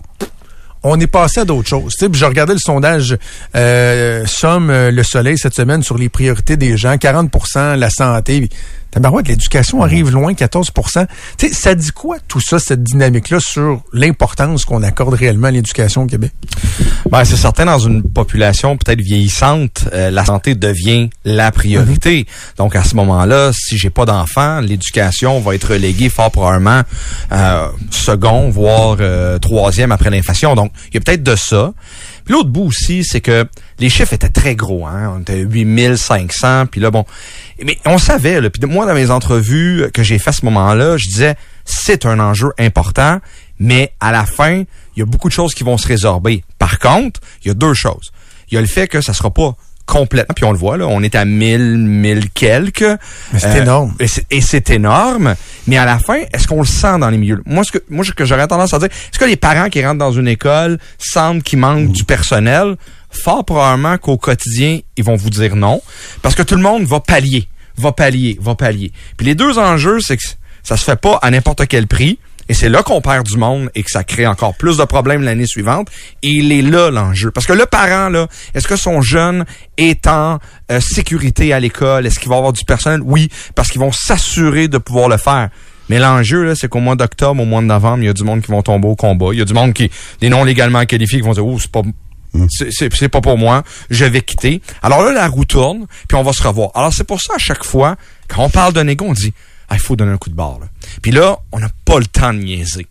[0.82, 1.94] on est passé à d'autres choses.
[1.94, 3.16] Tu sais, je regardais le sondage
[3.54, 8.48] euh, Somme euh, le Soleil cette semaine sur les priorités des gens, 40% la santé.
[8.92, 11.06] Tabarouette, l'éducation arrive loin, 14%
[11.38, 15.50] Tu sais, ça dit quoi tout ça, cette dynamique-là, sur l'importance qu'on accorde réellement à
[15.50, 16.30] l'éducation au Québec?
[17.10, 22.18] Ben, c'est certain, dans une population peut-être vieillissante, euh, la santé devient la priorité.
[22.18, 22.24] Mhm.
[22.58, 26.82] Donc, à ce moment-là, si j'ai pas d'enfants, l'éducation va être reléguée fort probablement
[27.32, 30.54] euh, second, voire euh, troisième après l'inflation.
[30.54, 31.72] Donc, il y a peut-être de ça.
[32.24, 33.46] Puis l'autre bout aussi, c'est que
[33.78, 34.86] les chiffres étaient très gros.
[34.86, 35.14] Hein?
[35.16, 36.66] On était 8500.
[36.66, 37.04] Puis là, bon...
[37.64, 40.96] Mais on savait, là, puis moi, dans mes entrevues que j'ai fait à ce moment-là,
[40.96, 43.20] je disais, c'est un enjeu important,
[43.58, 44.64] mais à la fin,
[44.96, 46.44] il y a beaucoup de choses qui vont se résorber.
[46.58, 48.12] Par contre, il y a deux choses.
[48.50, 49.56] Il y a le fait que ça sera pas
[49.86, 52.84] complètement, puis on le voit, là, on est à 1000, 1000 quelques.
[53.36, 53.94] C'est euh, énorme.
[54.30, 55.34] Et c'est énorme.
[55.66, 57.42] Mais à la fin, est-ce qu'on le sent dans les milieux?
[57.46, 59.84] Moi, ce que, moi, ce que j'aurais tendance à dire, est-ce que les parents qui
[59.84, 62.76] rentrent dans une école sentent qu'il manque du personnel?
[63.10, 65.82] Fort probablement qu'au quotidien, ils vont vous dire non.
[66.22, 68.92] Parce que tout le monde va pallier, va pallier, va pallier.
[69.16, 70.22] Puis les deux enjeux, c'est que
[70.62, 72.18] ça se fait pas à n'importe quel prix.
[72.48, 75.22] Et c'est là qu'on perd du monde et que ça crée encore plus de problèmes
[75.22, 75.88] l'année suivante.
[76.22, 77.30] Et il est là l'enjeu.
[77.30, 79.44] Parce que le parent, là, est-ce que son jeune
[79.76, 80.38] est en
[80.70, 82.06] euh, sécurité à l'école?
[82.06, 83.00] Est-ce qu'il va avoir du personnel?
[83.04, 85.50] Oui, parce qu'ils vont s'assurer de pouvoir le faire.
[85.88, 88.24] Mais l'enjeu, là, c'est qu'au mois d'octobre, au mois de novembre, il y a du
[88.24, 89.28] monde qui vont tomber au combat.
[89.32, 91.70] Il y a du monde qui, des non légalement qualifiés, qui vont dire, oh, c'est
[91.70, 91.82] pas,
[92.70, 94.62] c'est pas pour moi, je vais quitter.
[94.82, 96.70] Alors là, la roue tourne, puis on va se revoir.
[96.74, 97.96] Alors c'est pour ça, à chaque fois,
[98.28, 99.32] quand on parle de négo, on dit,
[99.72, 100.58] ah, il faut donner un coup de barre.
[100.60, 100.66] Là.
[101.00, 102.86] Puis là, on n'a pas le temps de niaiser.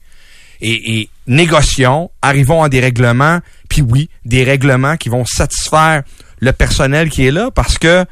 [0.62, 3.40] Et, et négocions, arrivons à des règlements,
[3.70, 6.02] puis oui, des règlements qui vont satisfaire
[6.40, 8.06] le personnel qui est là parce que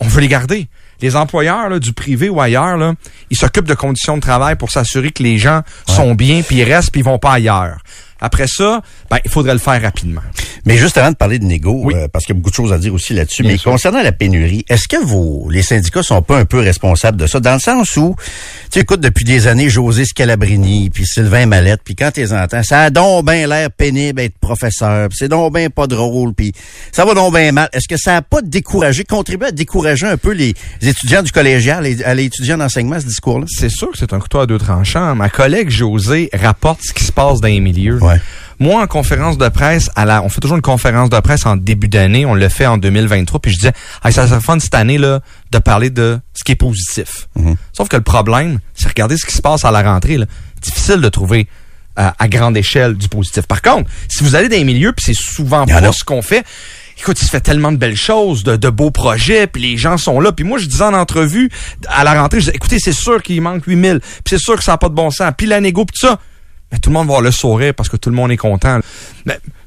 [0.00, 0.68] on veut les garder.
[1.00, 2.94] Les employeurs là, du privé ou ailleurs, là,
[3.30, 6.64] ils s'occupent de conditions de travail pour s'assurer que les gens sont bien, puis ils
[6.64, 7.78] restent, puis ils vont pas ailleurs.
[8.22, 8.80] Après ça,
[9.10, 10.20] ben, il faudrait le faire rapidement.
[10.64, 12.72] Mais juste avant de parler de négo, euh, parce qu'il y a beaucoup de choses
[12.72, 16.38] à dire aussi là-dessus, mais concernant la pénurie, est-ce que vos les syndicats sont pas
[16.38, 18.14] un peu responsables de ça, dans le sens où,
[18.70, 22.62] tu écoutes depuis des années José Scalabrini, puis Sylvain Mallette, puis quand tu les entends,
[22.62, 26.52] ça a donc bien l'air pénible d'être professeur, c'est donc bien pas drôle, puis
[26.92, 27.68] ça va donc bien mal.
[27.72, 31.82] Est-ce que ça a pas découragé, contribué à décourager un peu les étudiants du collégial,
[31.82, 33.46] les, les étudiants d'enseignement, ce discours-là?
[33.48, 35.16] C'est sûr que c'est un couteau à deux tranchants.
[35.16, 37.98] Ma collègue José rapporte ce qui se passe dans les milieux.
[38.58, 41.56] Moi, en conférence de presse, à la, on fait toujours une conférence de presse en
[41.56, 43.72] début d'année, on le fait en 2023, puis je disais,
[44.10, 45.20] ça serait fun cette année là
[45.50, 47.28] de parler de ce qui est positif.
[47.34, 47.56] Mhm.
[47.72, 50.16] Sauf que le problème, c'est regarder ce qui se passe à la rentrée.
[50.16, 50.26] Là.
[50.60, 51.48] Difficile de trouver
[51.98, 53.46] euh, à grande échelle du positif.
[53.46, 56.44] Par contre, si vous allez dans les milieux, puis c'est souvent pas ce qu'on fait,
[56.98, 60.20] écoute, il se fait tellement de belles choses, de, beaux projets, puis les gens sont
[60.20, 60.32] là.
[60.32, 61.50] Puis moi, je disais en entrevue,
[61.88, 64.62] à la rentrée, je disais, écoutez, c'est sûr qu'il manque 8000, puis c'est sûr que
[64.62, 66.18] ça n'a pas de bon sens, puis la négo, puis tout ça
[66.80, 68.80] tout le monde va le sourire parce que tout le monde est content.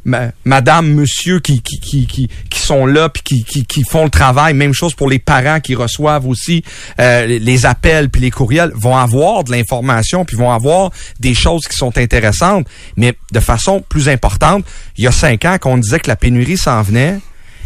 [0.06, 4.10] Mais, madame, monsieur qui, qui, qui, qui, sont là puis qui, qui, qui, font le
[4.10, 6.64] travail, même chose pour les parents qui reçoivent aussi
[7.00, 11.68] euh, les appels puis les courriels, vont avoir de l'information puis vont avoir des choses
[11.68, 12.68] qui sont intéressantes.
[12.98, 14.66] Mais de façon plus importante,
[14.98, 17.20] il y a cinq ans qu'on disait que la pénurie s'en venait,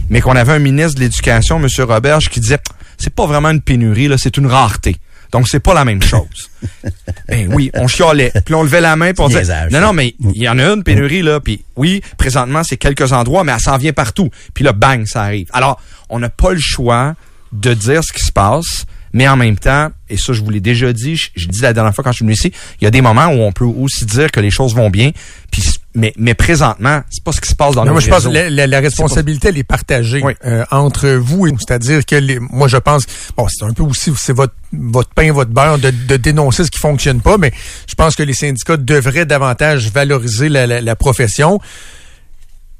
[0.09, 2.59] mais qu'on avait un ministre de l'Éducation, monsieur Roberge, qui disait
[2.97, 4.97] c'est pas vraiment une pénurie, là, c'est une rareté.
[5.31, 6.49] Donc, c'est pas la même chose.
[7.27, 8.31] ben oui, on chialait.
[8.45, 9.41] Puis on levait la main pour dire...
[9.71, 11.39] Non, non, mais il y en a une pénurie, là.
[11.39, 14.29] Puis oui, présentement, c'est quelques endroits, mais elle s'en vient partout.
[14.53, 15.47] Puis là, bang, ça arrive.
[15.53, 17.15] Alors, on n'a pas le choix
[17.51, 20.59] de dire ce qui se passe, mais en même temps, et ça, je vous l'ai
[20.59, 22.87] déjà dit, je, je dis la dernière fois quand je suis venu ici, il y
[22.87, 25.11] a des moments où on peut aussi dire que les choses vont bien,
[25.51, 25.63] puis
[25.99, 28.29] mais, mais présentement, c'est pas ce qui se passe dans non, moi, je pense que
[28.29, 31.59] la, la, responsabilité, elle est partagée euh, entre vous et nous.
[31.59, 33.03] C'est-à-dire que les, moi, je pense,
[33.35, 36.71] bon, c'est un peu aussi, c'est votre, votre pain, votre beurre de, de, dénoncer ce
[36.71, 37.51] qui fonctionne pas, mais
[37.87, 41.59] je pense que les syndicats devraient davantage valoriser la, la profession.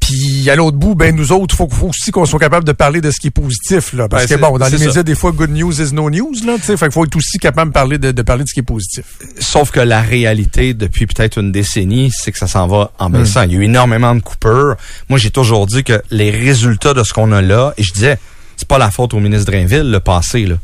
[0.10, 3.00] Puis à l'autre bout, ben nous autres, faut, faut aussi qu'on soit capable de parler
[3.00, 4.10] de ce qui est positif, là.
[4.10, 6.58] Parce ben, que bon, dans les médias, des fois, good news is no news, là.
[6.58, 8.64] Fait qu'il faut être aussi capable de parler de, de, parler de ce qui est
[8.64, 9.06] positif.
[9.40, 13.42] Sauf que la réalité, depuis peut-être une décennie, c'est que ça s'en va en baissant.
[13.42, 13.50] Hmm.
[13.50, 14.78] Il y a eu énormément de coupures.
[15.10, 18.18] Moi, j'ai toujours dit que les résultats de ce qu'on a là, et je disais,
[18.58, 20.56] c'est pas la faute au ministre Drainville, le passé, là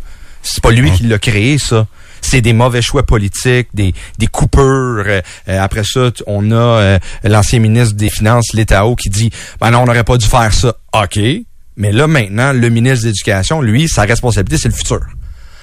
[0.42, 1.86] C'est pas lui qui l'a créé, ça.
[2.26, 5.04] C'est des mauvais choix politiques, des, des coupures.
[5.06, 9.30] Euh, euh, après ça, on a euh, l'ancien ministre des Finances, l'État qui dit
[9.62, 10.74] Ben non, on n'aurait pas dû faire ça.
[10.94, 11.20] OK.
[11.78, 15.02] Mais là, maintenant, le ministre de l'Éducation, lui, sa responsabilité, c'est le futur.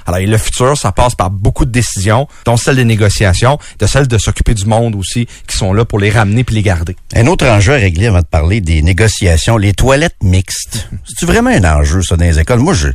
[0.07, 4.09] Alors, le futur, ça passe par beaucoup de décisions, dont celle des négociations, de celle
[4.09, 6.97] de s'occuper du monde aussi, qui sont là pour les ramener puis les garder.
[7.15, 10.89] Un autre enjeu à régler avant de parler des négociations, les toilettes mixtes.
[11.19, 12.61] C'est vraiment un enjeu, ça, dans les écoles?
[12.61, 12.89] Moi, je,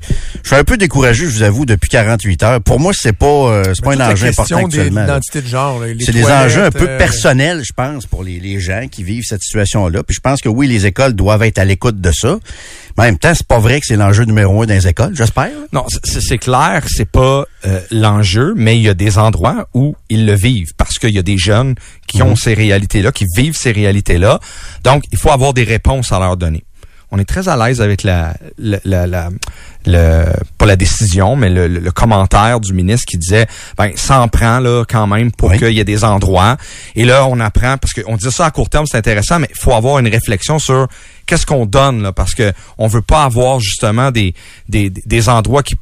[0.43, 2.61] je suis un peu découragé, je vous avoue, depuis 48 heures.
[2.61, 5.01] Pour moi, c'est pas, euh, c'est pas un enjeu important actuellement.
[5.01, 5.81] l'identité de genre.
[5.99, 9.23] C'est des enjeux un peu euh, personnels, je pense, pour les, les gens qui vivent
[9.25, 10.03] cette situation-là.
[10.03, 12.37] Puis je pense que oui, les écoles doivent être à l'écoute de ça.
[12.97, 15.15] Mais en même temps, c'est pas vrai que c'est l'enjeu numéro un dans les écoles,
[15.15, 15.51] j'espère.
[15.71, 20.25] Non, c'est clair, c'est pas euh, l'enjeu, mais il y a des endroits où ils
[20.25, 21.75] le vivent parce qu'il y a des jeunes
[22.07, 22.35] qui ont mhm.
[22.35, 24.39] ces réalités-là, qui vivent ces réalités-là.
[24.83, 26.63] Donc, il faut avoir des réponses à leur donner.
[27.11, 29.29] On est très à l'aise avec la, la, la,
[29.85, 30.25] le,
[30.57, 33.45] pas la décision, mais le, le, commentaire du ministre qui disait,
[33.77, 36.57] ben, ça en prend là quand même pour qu'il y ait des endroits.
[36.95, 39.57] Et là, on apprend parce qu'on dit ça à court terme, c'est intéressant, mais il
[39.57, 40.87] faut avoir une réflexion sur
[41.27, 44.33] qu'est-ce qu'on donne là, parce que on veut pas avoir justement des,
[44.67, 45.75] des, des endroits qui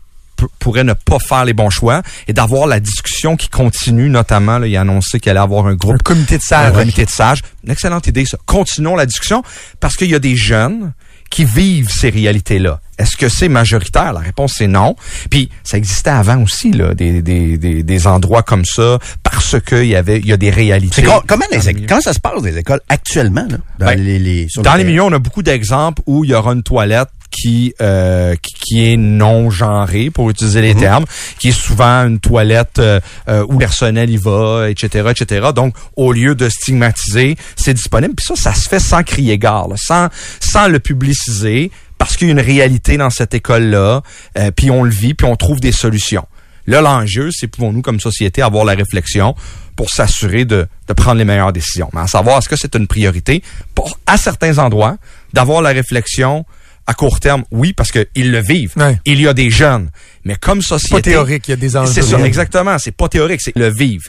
[0.60, 4.68] pourraient ne pas faire les bons choix et d'avoir la discussion qui continue, notamment, là,
[4.68, 5.96] il a annoncé qu'il allait avoir un groupe.
[5.96, 6.74] Un comité de sages.
[6.74, 7.42] Un comité de sages.
[7.64, 8.38] Une excellente idée, ça.
[8.46, 9.44] Continuons la discussion
[9.80, 10.94] parce qu'il y a des jeunes
[11.30, 12.80] qui vivent ces réalités-là.
[12.98, 14.14] Est-ce que c'est majoritaire?
[14.14, 14.96] La réponse c'est non.
[15.30, 19.88] Puis ça existait avant aussi, là, des, des, des, des endroits comme ça, parce qu'il
[19.88, 21.04] y avait il y a des réalités.
[21.28, 23.46] comment, les, comment ça se passe dans les écoles actuellement?
[23.50, 26.34] Là, dans ben, les, les, dans les milieux, on a beaucoup d'exemples où il y
[26.34, 30.80] aura une toilette qui, euh, qui, est non genrée pour utiliser les mhm.
[30.80, 31.06] termes,
[31.40, 35.50] qui est souvent une toilette euh, euh, où le personnel y va, etc., etc.
[35.54, 38.16] Donc, au lieu de stigmatiser, c'est disponible.
[38.16, 42.30] Puis ça, ça se fait sans crier gare, sans sans le publiciser parce qu'il y
[42.30, 44.02] a une réalité dans cette école-là,
[44.38, 46.26] euh, puis on le vit, puis on trouve des solutions.
[46.68, 49.36] Là, l'enjeu, c'est pouvons-nous, comme société, avoir la réflexion
[49.76, 51.90] pour s'assurer de, de, prendre les meilleures décisions.
[51.94, 53.44] Mais à savoir, est-ce que c'est une priorité
[53.76, 54.98] pour, à certains endroits,
[55.34, 56.46] d'avoir la réflexion
[56.88, 58.74] à court terme, oui, parce qu'ils le vivent.
[59.06, 59.90] Il y a des jeunes.
[60.24, 60.96] Mais comme société...
[60.96, 61.92] pas théorique, il y a des enjeux.
[61.92, 62.78] C'est ça, exactement.
[62.78, 64.06] C'est pas théorique, c'est le vivre.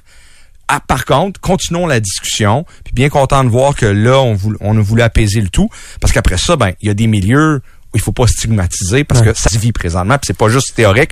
[0.68, 2.66] Ah, par contre, continuons la discussion.
[2.84, 5.68] Puis bien content de voir que là, on, voulait, on a voulu apaiser le tout.
[6.00, 7.62] Parce qu'après ça, ben, il y a des milieux
[7.96, 11.10] il faut pas stigmatiser parce que ça se vit présentement, puis c'est pas juste théorique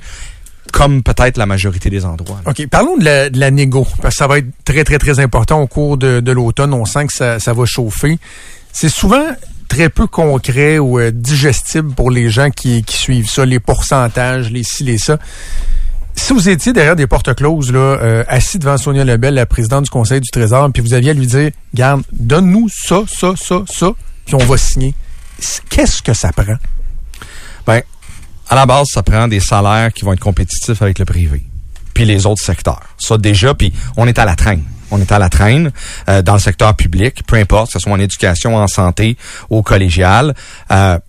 [0.71, 2.41] comme peut-être la majorité des endroits.
[2.45, 2.67] OK.
[2.67, 5.61] Parlons de la, de la négo, parce que ça va être très, très, très important
[5.61, 6.73] au cours de, de l'automne.
[6.73, 8.17] On sent que ça, ça va chauffer.
[8.73, 9.25] C'est souvent
[9.75, 14.63] très peu concret ou euh, digestible pour les gens qui, suivent ça, les pourcentages, les
[14.63, 15.17] ci, les ça.
[16.15, 19.83] Si vous étiez derrière des portes closes, là, euh, assis devant Sonia Lebel, la présidente
[19.83, 23.63] du Conseil du Trésor, puis vous aviez à lui dire, garde, donne-nous ça, ça, ça,
[23.69, 23.91] ça,
[24.25, 24.93] puis on va signer.
[25.69, 26.55] Qu'est-ce que ça prend?
[27.67, 27.81] Ben,
[28.47, 31.43] à la base, ça prend des salaires qui vont être compétitifs avec le privé,
[31.93, 32.95] puis les autres secteurs.
[32.97, 34.63] Ça déjà, puis on est à la traîne.
[34.91, 35.71] On est à la traîne
[36.09, 39.17] euh, dans le secteur public, peu importe, que ce soit en éducation, en santé,
[39.49, 40.33] au collégial.
[40.71, 40.99] Euh,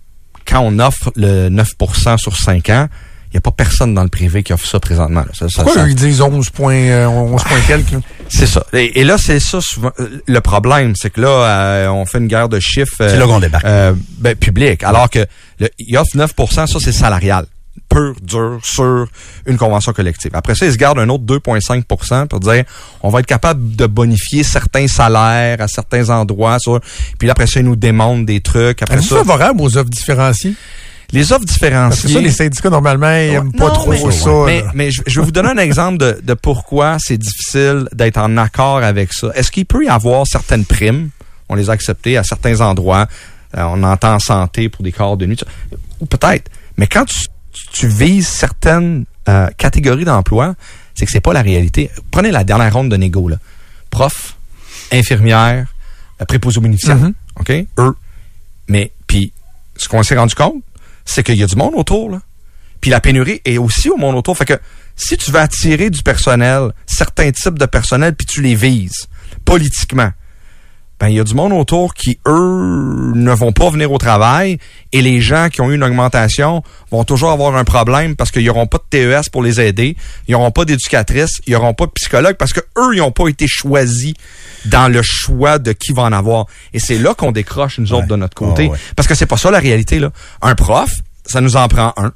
[0.45, 2.87] quand on offre le 9% sur 5 ans,
[3.25, 5.25] il n'y a pas personne dans le privé qui offre ça présentement.
[5.33, 8.03] Ça, Pourquoi ils disent 11 points, 11 euh, points quelques?
[8.29, 8.65] C'est ça.
[8.71, 9.91] Et, là, c'est ça souvent.
[10.25, 12.95] Le problème, c'est que là, on fait une guerre de chiffres.
[12.97, 13.65] c'est là qu'on débarque.
[14.19, 14.83] ben, public.
[14.83, 15.25] Alors que
[15.59, 17.45] le, il offre 9% ça c'est salarial.
[17.89, 19.07] Pur, dur, sur
[19.45, 20.31] une convention collective.
[20.33, 22.63] Après ça, il se garde un autre 2,5% pour dire
[23.01, 26.59] on va être capable de bonifier certains salaires à certains endroits.
[26.59, 26.79] Sur,
[27.17, 28.81] puis après ça, il nous demande des trucs.
[28.81, 30.55] Après ça, favorable aux offres différenciées?
[31.11, 32.13] Les offres différenciées.
[32.13, 34.29] Ça, les syndicats, normalement, ils n'aiment pas trop ça.
[34.45, 38.35] Mais, mais je, vais vous donner un exemple de, de pourquoi c'est difficile d'être en
[38.35, 39.31] accord avec ça.
[39.33, 41.09] Est-ce qu'il peut y avoir certaines primes?
[41.47, 43.07] On les a acceptées à certains endroits.
[43.57, 45.39] Euh, on entend santé pour des corps de nuit.
[46.01, 46.51] Ou peut-être.
[46.77, 47.27] Mais quand tu,
[47.85, 50.55] vises certaines euh, catégories d'emploi,
[50.95, 51.91] c'est que c'est pas la réalité.
[52.11, 53.37] Prenez la dernière ronde de négo, là.
[53.89, 54.35] Prof,
[54.91, 55.67] infirmière,
[56.21, 56.97] euh, préposé aux bénéficiaires.
[56.97, 57.13] Mm-hmm.
[57.39, 57.67] OK?
[57.79, 57.95] Eux.
[58.67, 59.31] Mais, puis,
[59.75, 60.63] ce qu'on s'est rendu compte,
[61.05, 62.21] c'est qu'il y a du monde autour, là.
[62.81, 64.37] Puis la pénurie est aussi au monde autour.
[64.37, 64.59] Fait que
[64.95, 69.07] si tu veux attirer du personnel, certains types de personnel, puis tu les vises
[69.45, 70.11] politiquement,
[70.99, 74.57] ben il y a du monde autour qui eux ne vont pas venir au travail
[74.91, 78.45] et les gens qui ont eu une augmentation vont toujours avoir un problème parce qu'ils
[78.45, 79.95] n'auront pas de TES pour les aider,
[80.27, 83.27] ils n'auront pas d'éducatrice, ils n'auront pas de psychologue parce que eux ils n'ont pas
[83.27, 84.13] été choisis
[84.65, 88.07] dans le choix de qui va en avoir et c'est là qu'on décroche nous autres
[88.07, 90.11] de notre côté parce que c'est pas ça la réalité là.
[90.41, 90.91] Un prof,
[91.25, 92.11] ça nous en prend un.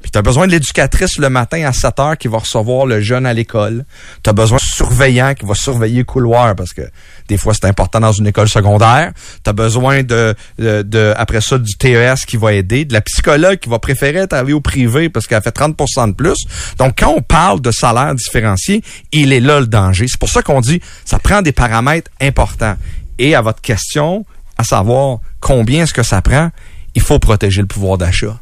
[0.00, 3.00] Puis tu as besoin de l'éducatrice le matin à 7 heures qui va recevoir le
[3.00, 3.84] jeune à l'école.
[4.22, 6.82] Tu as besoin de surveillant qui va surveiller le couloir parce que
[7.28, 9.12] des fois c'est important dans une école secondaire.
[9.44, 13.58] Tu as besoin de, de, après ça du TES qui va aider, de la psychologue
[13.58, 16.46] qui va préférer travailler au privé parce qu'elle fait 30% de plus.
[16.78, 18.82] Donc quand on parle de salaire différencié,
[19.12, 20.06] il est là le danger.
[20.08, 22.76] C'est pour ça qu'on dit ça prend des paramètres importants.
[23.18, 24.24] Et à votre question,
[24.56, 26.50] à savoir combien est-ce que ça prend,
[26.94, 28.40] il faut protéger le pouvoir d'achat.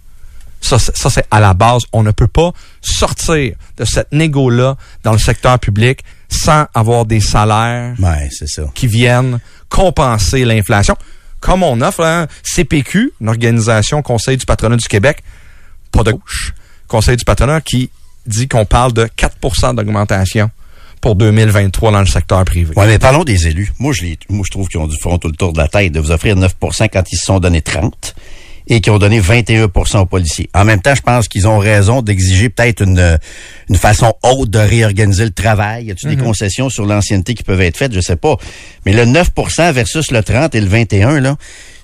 [0.60, 1.82] Ça, ça c'est à la base.
[1.92, 7.20] On ne peut pas sortir de cette négo-là dans le secteur public sans avoir des
[7.20, 7.94] salaires
[8.74, 10.96] qui viennent compenser l'inflation.
[11.40, 15.22] Comme on offre hein, CPQ, une organisation Conseil du patronat du Québec,
[15.92, 16.52] pas de gauche,
[16.88, 17.90] Conseil du patronat qui
[18.26, 20.50] dit qu'on parle de 4% d'augmentation
[21.00, 22.72] pour 2023 dans le secteur privé.
[22.76, 23.72] Oui, mais parlons des élus.
[23.78, 25.92] Moi, je, moi, je trouve qu'ils ont du front tout le tour de la tête
[25.92, 28.14] de vous offrir 9% quand ils se sont donnés 30
[28.68, 30.48] et qui ont donné 21% aux policiers.
[30.54, 33.18] En même temps, je pense qu'ils ont raison d'exiger peut-être une,
[33.68, 35.86] une façon haute de réorganiser le travail.
[35.86, 36.24] Y a-t-il des mhm.
[36.24, 37.92] concessions sur l'ancienneté qui peuvent être faites?
[37.94, 38.36] Je sais pas.
[38.84, 41.36] Mais le 9% versus le 30 et le 21, là,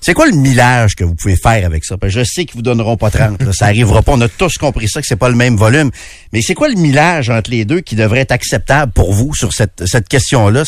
[0.05, 1.95] c'est quoi le millage que vous pouvez faire avec ça?
[2.03, 3.51] je sais qu'ils vous donneront pas 30.
[3.53, 4.11] ça arrivera pas.
[4.11, 5.89] On a tous compris ça, que c'est pas le même volume.
[6.31, 9.51] Mais c'est quoi le millage entre les deux qui devrait être acceptable pour vous sur
[9.51, 10.63] cette, cette question-là?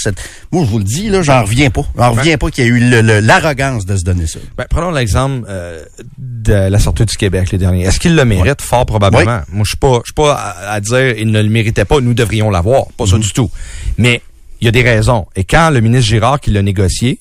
[0.52, 1.84] Moi, je vous le dis, là, j'en reviens pas.
[1.96, 2.80] J'en reviens pas qu'il y ait eu
[3.22, 4.40] l'arrogance de se donner ça.
[4.58, 5.86] Ben, prenons l'exemple euh,
[6.18, 7.84] de la sortie du Québec les derniers.
[7.84, 8.64] Est-ce qu'il le mérite?
[8.64, 9.42] Fort probablement.
[9.50, 10.34] Moi, je suis pas, je suis pas
[10.68, 12.88] à, dire il ne le méritait pas, nous devrions l'avoir.
[12.98, 13.22] Pas ça mhm.
[13.22, 13.52] du tout.
[14.00, 14.24] Mais
[14.62, 15.28] il y a des raisons.
[15.36, 17.20] Et quand le ministre Girard qui l'a négocié,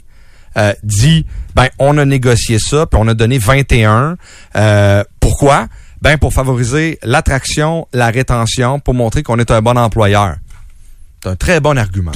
[0.57, 4.17] euh, dit ben on a négocié ça puis on a donné 21
[4.57, 5.69] euh, pourquoi?
[6.03, 10.37] Ben pour favoriser l'attraction la rétention pour montrer qu'on est un bon employeur
[11.23, 12.13] c'est un très bon argument.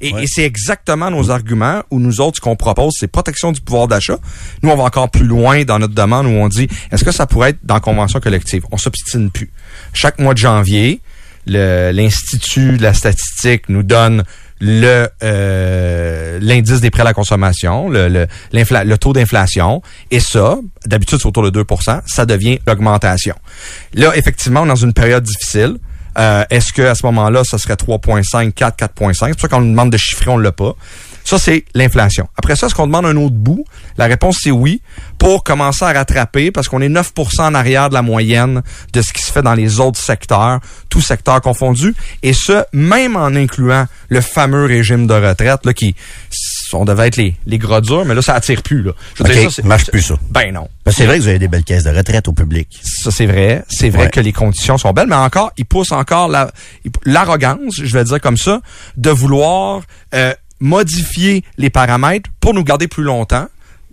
[0.00, 3.60] Et, et c'est exactement nos arguments où nous autres, ce qu'on propose, c'est protection du
[3.60, 4.18] pouvoir d'achat.
[4.62, 7.26] Nous, on va encore plus loin dans notre demande où on dit, est-ce que ça
[7.26, 8.64] pourrait être dans la convention collective?
[8.72, 9.50] On s'obstine plus.
[9.94, 11.00] Chaque mois de janvier,
[11.46, 14.24] l'Institut de la statistique nous donne
[14.60, 20.58] le euh, l'indice des prêts à la consommation, le, le, le taux d'inflation, et ça,
[20.86, 23.34] d'habitude c'est autour de 2% ça devient l'augmentation.
[23.94, 25.76] Là, effectivement, dans une période difficile.
[26.18, 29.14] Euh, Est-ce que à ce moment-là, ça serait 3.5, 4, 4.5?
[29.14, 30.74] C'est pour ça qu'on nous demande de chiffrer, on l'a pas.
[31.26, 32.28] Ça, c'est l'inflation.
[32.36, 33.64] Après ça, est-ce qu'on demande un autre bout?
[33.98, 34.80] La réponse, c'est oui,
[35.18, 38.62] pour commencer à rattraper, parce qu'on est 9% en arrière de la moyenne
[38.92, 43.16] de ce qui se fait dans les autres secteurs, tous secteurs confondus, et ce, même
[43.16, 45.96] en incluant le fameux régime de retraite, là, qui,
[46.72, 48.92] on devait être les, les gros durs, mais là, ça attire plus, là.
[49.16, 50.14] Je veux ça, marche plus, ça.
[50.30, 50.68] Ben non.
[50.84, 52.68] Ben, c'est vrai que vous avez des belles caisses de retraite au public.
[52.84, 53.64] Ça, c'est vrai.
[53.68, 56.52] C'est vrai que les conditions sont belles, mais encore, ils poussent encore la,
[57.04, 58.60] l'arrogance, je vais dire comme ça,
[58.96, 59.82] de vouloir,
[60.14, 63.48] euh, modifier les paramètres pour nous garder plus longtemps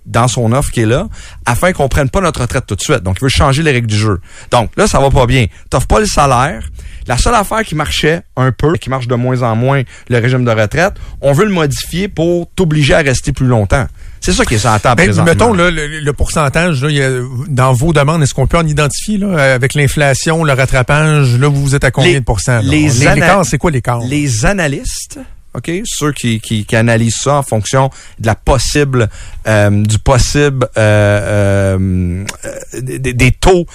[0.05, 1.07] dans son offre qui est là,
[1.45, 3.03] afin qu'on prenne pas notre retraite tout de suite.
[3.03, 4.19] Donc, il veut changer les règles du jeu.
[4.51, 5.45] Donc, là, ça va pas bien.
[5.69, 6.63] T'offres pas le salaire.
[7.07, 10.45] La seule affaire qui marchait un peu, qui marche de moins en moins, le régime
[10.45, 13.87] de retraite, on veut le modifier pour t'obliger à rester plus longtemps.
[14.21, 17.09] C'est ça qui est sur la table ben, Mettons le, le, pourcentage là, y a,
[17.49, 21.75] dans vos demandes, est-ce qu'on peut en identifier là, avec l'inflation, le rattrapage, là vous
[21.75, 22.61] êtes à combien de pourcents?
[22.63, 23.99] Les, c'est quoi l'écart?
[23.99, 25.19] Les analystes
[25.55, 25.71] OK?
[25.85, 27.89] Ceux qui, qui, qui, analysent ça en fonction
[28.19, 29.09] de la possible,
[29.47, 33.65] euh, du possible euh, euh, des, taux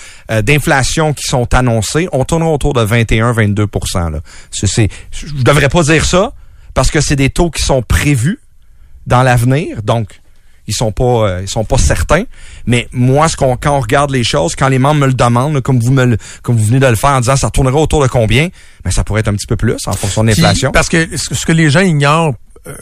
[0.43, 4.21] d'inflation qui sont annoncés, on tournera autour de 21-22% là.
[4.51, 6.33] C'est, je devrais pas dire ça
[6.75, 8.41] parce que c'est des taux qui sont prévus
[9.07, 10.21] dans l'avenir, donc
[10.69, 12.25] ils sont pas euh, ils sont pas certains.
[12.67, 15.61] Mais moi, ce qu'on quand on regarde les choses, quand les membres me le demandent,
[15.63, 18.07] comme vous me comme vous venez de le faire en disant ça tournera autour de
[18.07, 18.53] combien, mais
[18.85, 20.71] ben, ça pourrait être un petit peu plus en fonction de l'inflation.
[20.71, 22.35] Parce que ce que les gens ignorent
[22.67, 22.75] euh,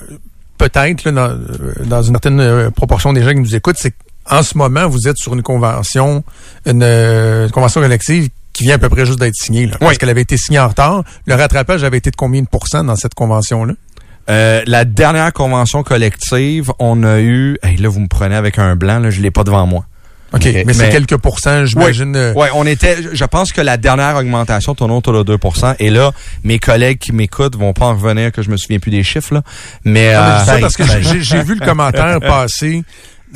[0.59, 3.95] peut-être dans, euh, dans une certaine proportion des gens qui nous écoutent, c'est
[4.25, 6.25] qu'en ce moment, vous êtes sur une convention,
[6.67, 9.67] une, convention collective qui vient à peu près juste d'être signée.
[9.67, 11.05] Là, Parce qu'elle avait été signée en retard.
[11.27, 13.75] Le rattrapage avait été de combien de pourcents dans cette convention-là?
[14.29, 17.59] Euh, la dernière convention collective, on a eu...
[17.63, 19.85] Hey, là, vous me prenez avec un blanc, là, je l'ai pas devant moi.
[20.33, 22.17] OK, mais, c'est quelques pourcents, j'imagine.
[22.35, 22.97] Oui, ouais, on était...
[23.13, 26.11] Je pense que la dernière augmentation tourne autour de 2% Et là,
[26.43, 29.35] mes collègues qui m'écoutent vont pas en revenir que je me souviens plus des chiffres,
[29.35, 29.43] là.
[29.85, 30.15] Mais...
[30.15, 30.85] euh, ça parce que
[31.21, 32.83] j'ai vu le commentaire passer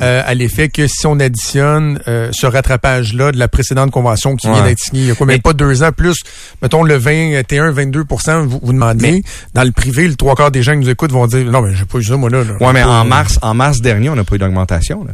[0.01, 4.47] euh, à l'effet que si on additionne euh, ce rattrapage-là de la précédente convention qui
[4.47, 6.17] vient d'être signée, il y a quoi, même pas deux ans, plus,
[6.61, 8.05] mettons, le 21, 22
[8.45, 9.23] vous, vous demandez,
[9.53, 11.75] dans le privé, le trois quarts des gens qui nous écoutent vont dire, non, mais
[11.75, 12.43] j'ai pas eu ça, moi, là.
[12.59, 15.13] ouais, mais en mars, en mars dernier, on n'a pas eu d'augmentation, là.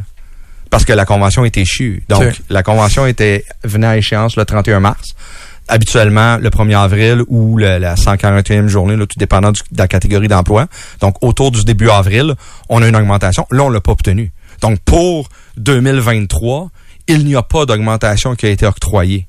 [0.70, 2.04] Parce que la convention était échue.
[2.08, 5.14] Donc, la convention était, venait à échéance le 31 mars
[5.68, 10.66] habituellement le 1er avril ou la 141e journée, là, tout dépendant de la catégorie d'emploi.
[11.00, 12.34] Donc, autour du début avril,
[12.68, 13.46] on a une augmentation.
[13.50, 14.32] Là, on l'a pas obtenu.
[14.60, 16.70] Donc, pour 2023,
[17.06, 19.26] il n'y a pas d'augmentation qui a été octroyée.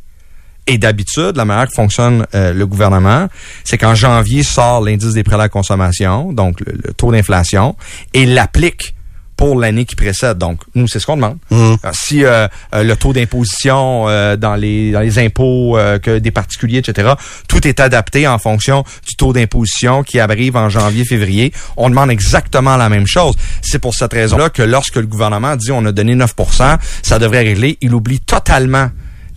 [0.68, 3.28] Et d'habitude, la manière que fonctionne euh, le gouvernement,
[3.64, 7.76] c'est qu'en janvier sort l'indice des prêts à la consommation, donc le, le taux d'inflation,
[8.14, 8.94] et l'applique
[9.40, 10.38] pour l'année qui précède.
[10.38, 11.38] Donc, nous, c'est ce qu'on demande.
[11.50, 11.76] Mmh.
[11.94, 16.32] Si euh, euh, le taux d'imposition euh, dans les dans les impôts euh, que des
[16.32, 17.14] particuliers, etc.,
[17.48, 22.12] tout est adapté en fonction du taux d'imposition qui arrive en janvier, février, on demande
[22.12, 23.34] exactement la même chose.
[23.62, 27.44] C'est pour cette raison-là que lorsque le gouvernement dit on a donné 9% ça devrait
[27.44, 28.90] régler, il oublie totalement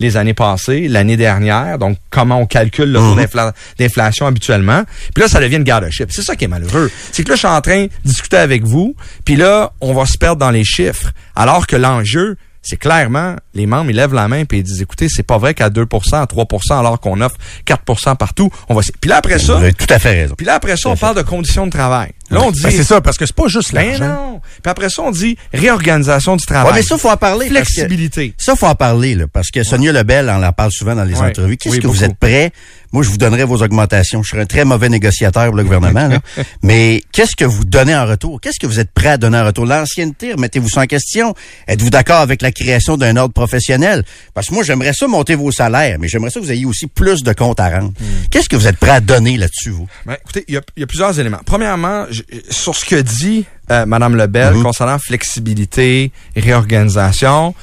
[0.03, 4.83] les années passées, l'année dernière, donc comment on calcule le taux d'infla- d'inflation habituellement.
[5.15, 6.11] Puis là, ça devient une garde chip.
[6.11, 6.91] C'est ça qui est malheureux.
[7.11, 8.95] C'est que là, je suis en train de discuter avec vous,
[9.25, 13.65] puis là, on va se perdre dans les chiffres, alors que l'enjeu, c'est clairement, les
[13.65, 16.25] membres, ils lèvent la main puis ils disent, écoutez, c'est pas vrai qu'à 2% à
[16.25, 17.35] 3% alors qu'on offre
[17.67, 18.81] 4% partout, on va...
[19.01, 20.33] Puis là, après ça, Vous avez tout à fait raison.
[20.35, 22.11] puis là, après ça, on parle de conditions de travail.
[22.29, 22.61] Là, on dit...
[22.63, 24.05] Ben, c'est ça, parce que c'est pas juste Ben l'argent.
[24.07, 24.41] non.
[24.63, 26.71] Puis après ça, on dit réorganisation du travail.
[26.71, 27.49] Ouais, mais ça, faut en parler.
[27.49, 28.33] parce que- Flexibilité.
[28.37, 31.15] Ça, faut en parler, là, parce que Sonia Lebel, on en parle souvent dans les
[31.19, 31.27] Ouais.
[31.29, 31.57] entrevues.
[31.57, 32.51] Qu'est-ce Oui, que vous êtes prêt?
[32.93, 34.21] Moi, je vous donnerai vos augmentations.
[34.23, 36.19] Je serai un très mauvais négociateur pour le gouvernement, là.
[36.63, 38.39] Mais qu'est-ce que vous donnez en retour?
[38.39, 39.65] Qu'est-ce que vous êtes prêt à donner en retour?
[39.65, 41.33] L'ancienneté, remettez-vous ça en question.
[41.67, 44.05] Êtes-vous d'accord avec la création d'un ordre professionnel?
[44.35, 46.85] Parce que moi, j'aimerais ça monter vos salaires, mais j'aimerais ça que vous ayez aussi
[46.87, 47.93] plus de comptes à rendre.
[47.99, 48.05] Hmm.
[48.29, 49.87] Qu'est-ce que vous êtes prêt à donner là-dessus, vous?
[50.05, 51.39] Ben, écoutez, il y a, il y a plusieurs éléments.
[51.45, 52.21] Premièrement, je-
[52.51, 54.63] sur ce que dit euh, Madame Lebel Mhm.
[54.63, 57.55] concernant flexibilité, réorganisation,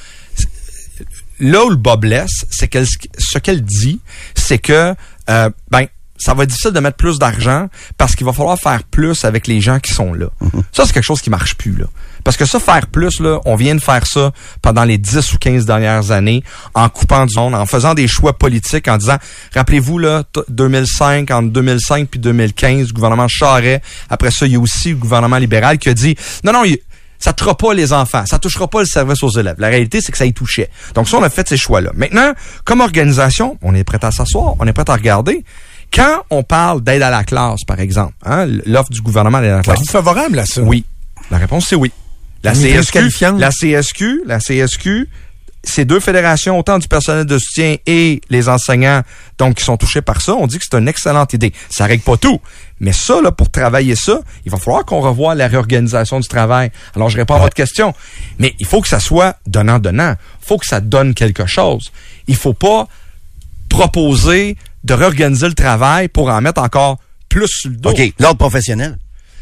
[1.39, 3.99] là où le bas blesse, c'est qu'elle ce qu'elle dit,
[4.35, 4.93] c'est que
[5.29, 5.85] euh, ben
[6.17, 7.67] ça va être difficile de mettre plus d'argent
[7.97, 10.27] parce qu'il va falloir faire plus avec les gens qui sont là.
[10.71, 11.85] Ça, c'est quelque chose qui marche plus, là.
[12.23, 15.39] Parce que ça, faire plus, là, on vient de faire ça pendant les 10 ou
[15.39, 16.43] 15 dernières années
[16.75, 19.17] en coupant du monde, en faisant des choix politiques, en disant,
[19.55, 24.55] rappelez-vous, là, t- 2005, entre 2005 puis 2015, le gouvernement Charest, après ça, il y
[24.57, 26.77] a aussi le gouvernement libéral qui a dit, non, non, il-
[27.21, 29.55] ça touchera pas les enfants, ça touchera pas le service aux élèves.
[29.59, 30.69] La réalité, c'est que ça y touchait.
[30.95, 31.91] Donc ça, on a fait ces choix-là.
[31.93, 32.33] Maintenant,
[32.65, 35.45] comme organisation, on est prêt à s'asseoir, on est prêt à regarder.
[35.93, 39.57] Quand on parle d'aide à la classe, par exemple, hein, l'offre du gouvernement d'aide à
[39.57, 40.61] la classe, Êtes-vous favorable à ça?
[40.61, 40.83] oui.
[41.29, 41.91] La réponse, c'est oui.
[42.43, 45.07] La CSQ, la CSQ, la CSQ,
[45.63, 49.03] ces deux fédérations, autant du personnel de soutien et les enseignants,
[49.37, 51.53] donc qui sont touchés par ça, on dit que c'est une excellente idée.
[51.69, 52.41] Ça règle pas tout.
[52.79, 56.71] Mais ça, là, pour travailler ça, il va falloir qu'on revoie la réorganisation du travail.
[56.95, 57.93] Alors, je réponds à votre question.
[58.39, 60.15] Mais il faut que ça soit donnant-donnant.
[60.41, 61.91] Il faut que ça donne quelque chose.
[62.27, 62.87] Il faut pas
[63.69, 66.97] proposer de réorganiser le travail pour en mettre encore
[67.29, 67.91] plus sur le dos.
[67.91, 68.13] OK.
[68.19, 68.97] L'ordre professionnel.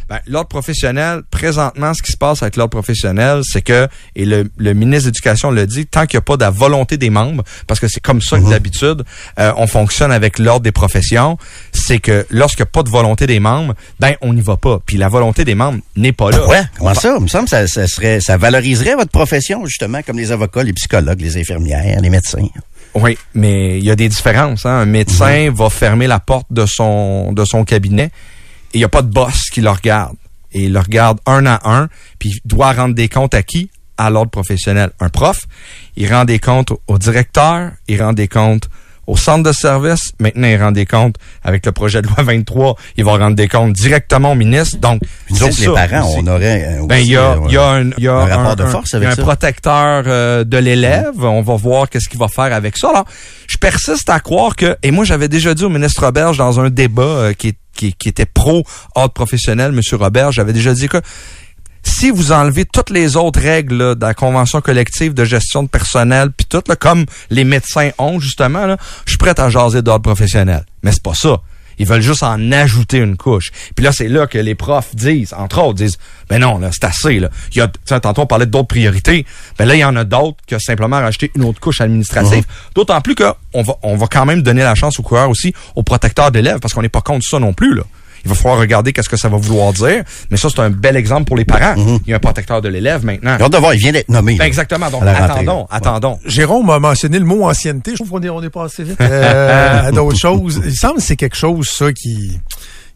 [0.10, 4.50] Ben, l'ordre professionnel, présentement, ce qui se passe avec l'ordre professionnel, c'est que, et le,
[4.58, 7.12] le ministre de l'Éducation le dit, tant qu'il n'y a pas de la volonté des
[7.12, 9.04] membres, parce que c'est comme ça que d'habitude,
[9.40, 11.38] euh, on fonctionne avec l'ordre des professions,
[11.72, 14.80] c'est que lorsqu'il n'y a pas de volonté des membres, ben, on n'y va pas.
[14.86, 16.48] Puis la volonté des membres n'est pas là.
[16.48, 17.16] Ouais, comment ça?
[17.18, 20.64] Il me semble que ça, ça serait, ça valoriserait votre profession, justement, comme les avocats,
[20.64, 22.48] les psychologues, les infirmières, les médecins.
[22.96, 24.66] Oui, mais il y a des différences.
[24.66, 24.72] Hein.
[24.80, 28.10] Un médecin va fermer la porte de son de son cabinet et
[28.74, 30.16] il n'y a pas de boss qui le regarde.
[30.52, 33.70] Et il le regarde un à un, puis il doit rendre des comptes à qui?
[33.98, 34.92] À l'ordre professionnel.
[35.00, 35.42] Un prof,
[35.96, 38.70] il rend des comptes au, directeur, il rend des comptes
[39.10, 40.14] au centre de service.
[40.20, 42.76] Maintenant, il rend des comptes avec le projet de loi 23.
[42.96, 44.78] Il va rendre des comptes directement au ministre.
[44.78, 47.58] Donc, nous c'est autres, les ça parents, on aurait euh, Ben, il y a, y
[47.58, 49.22] a un, y a un rapport de force avec un ça.
[49.24, 51.24] protecteur euh, de l'élève.
[51.24, 52.90] On va voir qu'est-ce qu'il va faire avec ça.
[52.90, 53.06] Alors,
[53.48, 56.70] je persiste à croire que, et moi, j'avais déjà dit au ministre Robert dans un
[56.70, 57.56] débat euh, qui,
[57.98, 58.64] qui, était pro
[58.96, 60.98] ordre professionnel, Monsieur Robert, j'avais déjà dit que
[61.84, 66.32] si vous enlevez toutes les autres règles de la convention collective de gestion de personnel,
[66.36, 68.76] puis tout, là, comme les médecins ont justement,
[69.06, 70.66] je suis prêt à jaser d'ordre professionnel.
[70.84, 71.42] Mais c'est pas ça.
[71.80, 73.52] Ils veulent juste en ajouter une couche.
[73.76, 75.98] Puis là, c'est là que les profs disent, entre autres, disent,
[76.30, 77.20] ben non, là, c'est assez.
[77.20, 77.30] Là.
[77.52, 79.26] Il y a, tu sais, tantôt, on parlait d'autres priorités.
[79.58, 82.44] Ben là, il y en a d'autres que simplement rajouter une autre couche administrative.
[82.76, 85.84] D'autant plus qu'on va, on va quand même donner la chance aux coureurs aussi, aux
[85.84, 87.74] protecteurs d'élèves, parce qu'on n'est pas contre ça non plus.
[87.74, 87.84] Là.
[88.26, 90.04] Il va falloir regarder qu'est-ce que ça va vouloir dire.
[90.30, 91.76] Mais ça, c'est un bel exemple pour les parents.
[92.06, 93.38] Il y a un protecteur de l'élève maintenant.
[93.40, 94.36] Hâte de voir, il vient d'être nommé.
[94.36, 94.90] Ben exactement.
[94.90, 96.20] Donc, attendons, attendons.
[96.26, 97.92] Jérôme a mentionné le mot ancienneté.
[97.92, 100.62] Je trouve qu'on est, on est passé vite euh, à d'autres choses.
[100.66, 102.40] Il semble que c'est quelque chose, ça, qui,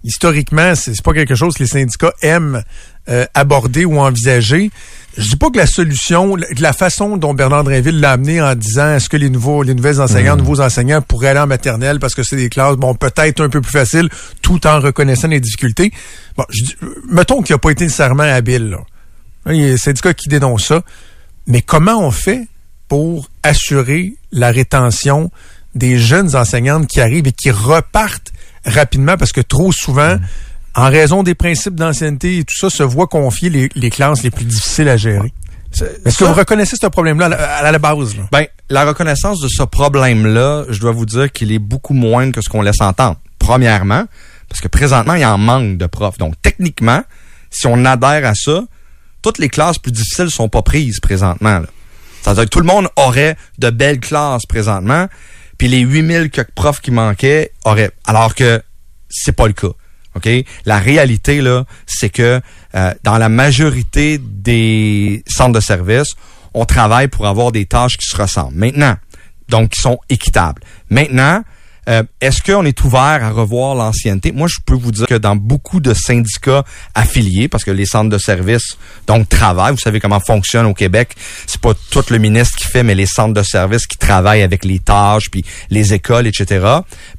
[0.03, 2.63] historiquement, c'est pas quelque chose que les syndicats aiment
[3.09, 4.71] euh, aborder ou envisager.
[5.17, 8.95] Je dis pas que la solution, la- façon dont Bernard Drinville l'a amené en disant
[8.95, 12.23] est-ce que les nouveaux, les nouvelles enseignants, nouveaux enseignants pourraient aller en maternelle parce que
[12.23, 14.09] c'est des classes, bon, peut-être un peu plus faciles,
[14.41, 15.91] tout en reconnaissant les difficultés.
[16.35, 16.75] Bon, je dis,
[17.09, 18.79] mettons qu'il n'a pas été nécessairement habile, là.
[19.51, 20.81] Il y a les syndicats qui dénoncent ça.
[21.45, 22.47] Mais comment on fait
[22.87, 25.29] pour assurer la rétention
[25.75, 28.31] des jeunes enseignantes qui arrivent et qui repartent
[28.65, 29.17] rapidement?
[29.17, 30.17] Parce que trop souvent,
[30.75, 34.31] en raison des principes d'ancienneté et tout ça, se voient confier les, les classes les
[34.31, 35.33] plus difficiles à gérer?
[36.05, 38.15] Est-ce que vous reconnaissez ce problème-là à, la base?
[38.31, 42.41] Ben, la reconnaissance de ce problème-là, je dois vous dire qu'il est beaucoup moins que
[42.41, 43.17] ce qu'on laisse entendre.
[43.39, 44.05] Premièrement,
[44.49, 46.17] parce que présentement, il y a un manque de profs.
[46.17, 47.03] Donc, techniquement,
[47.49, 48.63] si on adhère à ça,
[49.21, 51.61] toutes les classes plus difficiles sont pas prises présentement.
[52.21, 55.07] C'est-à-dire que tout le monde aurait de belles classes présentement,
[55.57, 57.91] puis les 8000 profs qui manquaient auraient...
[58.05, 58.61] Alors que
[59.09, 59.69] c'est pas le cas.
[60.15, 60.29] OK?
[60.65, 62.41] La réalité, là, c'est que
[62.75, 66.13] euh, dans la majorité des centres de services,
[66.53, 68.55] on travaille pour avoir des tâches qui se ressemblent.
[68.55, 68.95] Maintenant,
[69.49, 70.61] donc qui sont équitables.
[70.89, 71.43] Maintenant,
[71.89, 74.31] euh, est-ce qu'on est ouvert à revoir l'ancienneté?
[74.31, 76.63] Moi, je peux vous dire que dans beaucoup de syndicats
[76.95, 81.13] affiliés, parce que les centres de services donc travaillent, vous savez comment fonctionne au Québec,
[81.45, 84.63] c'est pas tout le ministre qui fait, mais les centres de services qui travaillent avec
[84.63, 86.65] les tâches, puis les écoles, etc.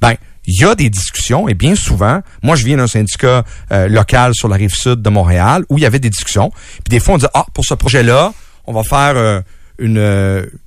[0.00, 0.14] Ben,
[0.46, 4.32] il y a des discussions et bien souvent, moi je viens d'un syndicat euh, local
[4.34, 6.50] sur la rive sud de Montréal où il y avait des discussions.
[6.50, 8.32] Puis des fois on dit ah pour ce projet-là,
[8.66, 9.40] on va faire euh,
[9.78, 9.98] une,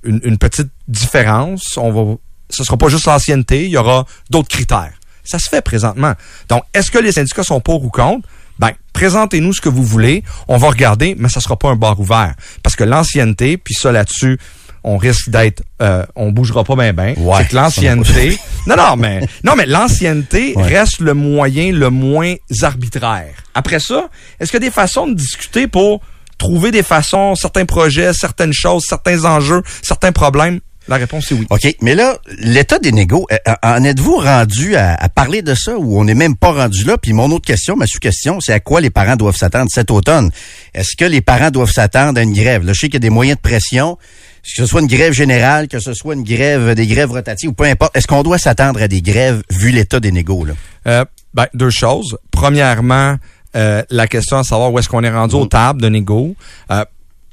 [0.04, 2.16] une, une petite différence, on va
[2.50, 4.92] ce sera pas juste l'ancienneté, il y aura d'autres critères.
[5.24, 6.14] Ça se fait présentement.
[6.48, 8.26] Donc est-ce que les syndicats sont pour ou contre?
[8.58, 12.00] Ben, présentez-nous ce que vous voulez, on va regarder, mais ça sera pas un bar
[12.00, 12.34] ouvert.
[12.62, 14.38] Parce que l'ancienneté, puis ça là-dessus,
[14.84, 17.14] on risque d'être, euh, on bougera pas bien bien.
[17.18, 22.34] Ouais, c'est que l'ancienneté, non non mais non mais l'ancienneté reste le moyen le moins
[22.62, 23.34] arbitraire.
[23.54, 24.08] Après ça,
[24.38, 26.00] est-ce qu'il y a des façons de discuter pour
[26.38, 30.60] trouver des façons, certains projets, certaines choses, certains enjeux, certains problèmes?
[30.88, 31.46] La réponse est oui.
[31.50, 35.76] OK, mais là, l'état des négos, euh, euh, en êtes-vous rendu à, parler de ça
[35.76, 36.96] ou on n'est même pas rendu là?
[36.96, 40.30] Puis mon autre question, ma sous-question, c'est à quoi les parents doivent s'attendre cet automne?
[40.72, 42.64] Est-ce que les parents doivent s'attendre à une grève?
[42.64, 43.98] Là, je sais qu'il y a des moyens de pression
[44.42, 47.52] que ce soit une grève générale, que ce soit une grève, des grèves rotatives ou
[47.52, 50.44] peu importe, est-ce qu'on doit s'attendre à des grèves vu l'état des négos?
[50.44, 50.54] Là?
[50.86, 52.16] Euh, ben, deux choses.
[52.30, 53.16] Premièrement,
[53.56, 55.48] euh, la question à savoir où est-ce qu'on est rendu aux mm.
[55.48, 56.34] tables de négo.
[56.70, 56.84] Euh,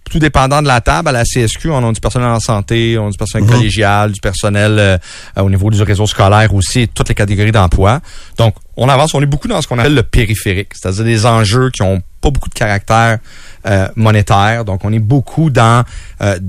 [0.09, 3.07] tout dépendant de la table, à la CSQ, on a du personnel en santé, on
[3.07, 3.51] a du personnel mm-hmm.
[3.51, 4.97] collégial, du personnel euh,
[5.37, 8.01] au niveau du réseau scolaire aussi, toutes les catégories d'emploi.
[8.37, 11.71] Donc, on avance, on est beaucoup dans ce qu'on appelle le périphérique, c'est-à-dire des enjeux
[11.71, 13.19] qui ont pas beaucoup de caractère
[13.67, 14.65] euh, monétaire.
[14.65, 15.83] Donc, on est beaucoup dans
[16.21, 16.39] euh,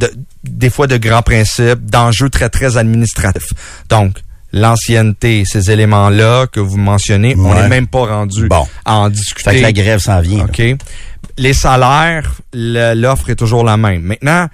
[0.43, 3.53] des fois de grands principes, d'enjeux très, très administratifs.
[3.91, 4.16] Donc,
[4.53, 8.49] l'ancienneté, ces éléments-là que vous mentionnez, on n'est même pas rendu
[8.85, 9.51] à en discuter.
[9.51, 10.47] Fait que la grève s'en vient.
[10.47, 10.62] OK.
[11.39, 14.03] Les salaires, l'offre est toujours la même.
[14.03, 14.49] Maintenant,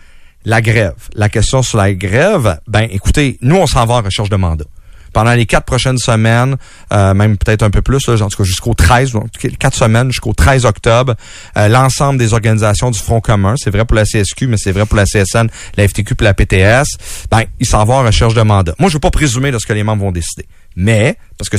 [0.44, 0.94] la grève.
[1.14, 4.64] La question sur la grève, ben écoutez, nous, on s'en va en recherche de mandat
[5.12, 6.56] pendant les quatre prochaines semaines,
[6.92, 10.10] euh, même peut-être un peu plus, là, en tout cas jusqu'au 13, donc quatre semaines
[10.10, 11.14] jusqu'au 13 octobre,
[11.56, 14.86] euh, l'ensemble des organisations du Front commun, c'est vrai pour la CSQ, mais c'est vrai
[14.86, 16.86] pour la CSN, la FTQ et la PTS,
[17.30, 18.74] ben, ils s'en vont en recherche de mandat.
[18.78, 20.46] Moi, je veux pas présumer de ce que les membres vont décider.
[20.76, 21.58] Mais, parce que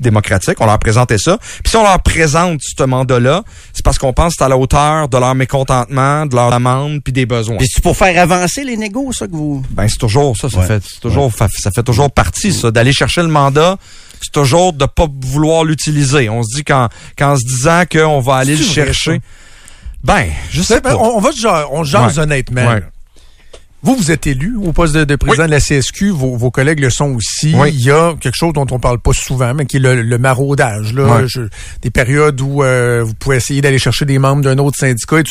[0.00, 1.38] démocratique, on leur présentait ça.
[1.62, 3.42] Puis si on leur présente ce mandat-là,
[3.72, 7.02] c'est parce qu'on pense que c'est à la hauteur de leur mécontentement, de leur demande,
[7.02, 7.58] puis des besoins.
[7.58, 9.62] Puis c'est pour faire avancer les négos, ça que vous.
[9.70, 13.28] Ben c'est toujours ça, ça fait toujours ça fait toujours partie ça d'aller chercher le
[13.28, 13.76] mandat.
[14.22, 16.28] C'est toujours de pas vouloir l'utiliser.
[16.28, 19.20] On se dit qu'en qu'en se disant qu'on va aller le chercher.
[20.02, 20.96] Ben, je sais pas.
[20.96, 21.30] On, va
[21.70, 22.76] on jase honnêtement.
[23.82, 27.14] Vous, vous êtes élu au poste de, président de la CSQ, vos, collègues le sont
[27.14, 27.52] aussi.
[27.52, 30.92] Il y a quelque chose dont on parle pas souvent, mais qui est le, maraudage.
[30.92, 31.22] Là.
[31.80, 35.20] des périodes où euh, vous pouvez essayer d'aller chercher des membres d'un autre syndicat.
[35.20, 35.24] Et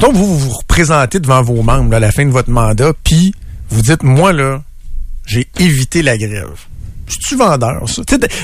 [0.00, 3.34] vous, vous vous représentez devant vos membres à la fin de votre mandat, puis
[3.68, 4.62] vous dites, moi, là,
[5.26, 6.50] j'ai évité la grève.
[7.06, 8.02] Je suis vendeur, ça.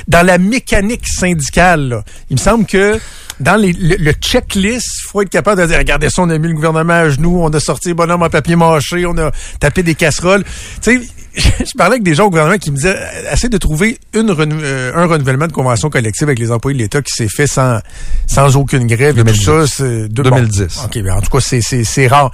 [0.08, 2.98] dans la mécanique syndicale, il me semble que
[3.40, 6.48] dans les, le, checklist, il faut être capable de dire, regardez ça, on a mis
[6.48, 9.30] le gouvernement à genoux, on a sorti les bonhommes en papier mâché, on a
[9.60, 10.44] tapé des casseroles.
[10.82, 11.00] Tu sais,
[11.36, 12.96] je parlais avec des gens au gouvernement qui me disaient,
[13.32, 17.02] essaye de trouver une euh, un renouvellement de convention collective avec les employés de l'État
[17.02, 17.80] qui s'est fait sans,
[18.26, 19.44] sans aucune grève 2010.
[19.44, 19.84] tout ça.
[20.08, 20.80] 2010.
[20.84, 22.30] OK, ben en tout cas, c'est rare.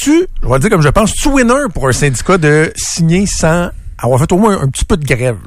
[0.00, 3.70] Tu, je vais dire comme je pense, tu winner pour un syndicat de signer sans
[3.98, 5.38] avoir fait au moins un, petit peu de grève.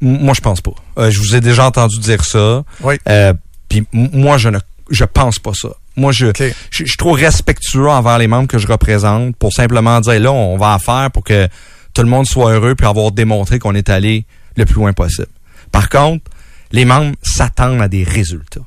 [0.00, 0.72] Moi, je pense pas.
[0.98, 2.64] Euh, je vous ai déjà entendu dire ça.
[2.80, 2.96] Oui.
[3.08, 3.32] Euh,
[3.68, 4.58] puis moi, je ne
[4.90, 5.68] je pense pas ça.
[5.96, 6.26] Moi, je,
[6.70, 10.56] je, suis trop respectueux envers les membres que je représente pour simplement dire là, on
[10.56, 11.48] va en faire pour que
[11.92, 14.24] tout le monde soit heureux puis avoir démontré qu'on est allé
[14.56, 15.28] le plus loin possible.
[15.72, 16.24] Par contre,
[16.72, 18.60] les membres s'attendent à des résultats.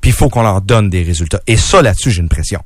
[0.00, 1.40] Puis il faut qu'on leur donne des résultats.
[1.46, 2.62] Et ça, là-dessus, j'ai une pression.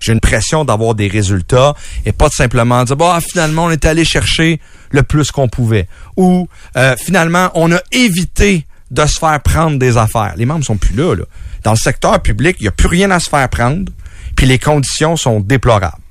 [0.00, 1.74] J'ai une pression d'avoir des résultats
[2.04, 4.60] et pas de simplement dire bah finalement on est allé chercher
[4.90, 9.96] le plus qu'on pouvait ou euh, finalement on a évité de se faire prendre des
[9.96, 10.34] affaires.
[10.36, 11.14] Les membres sont plus là.
[11.14, 11.24] là.
[11.62, 13.90] Dans le secteur public, il n'y a plus rien à se faire prendre,
[14.36, 16.02] puis les conditions sont déplorables.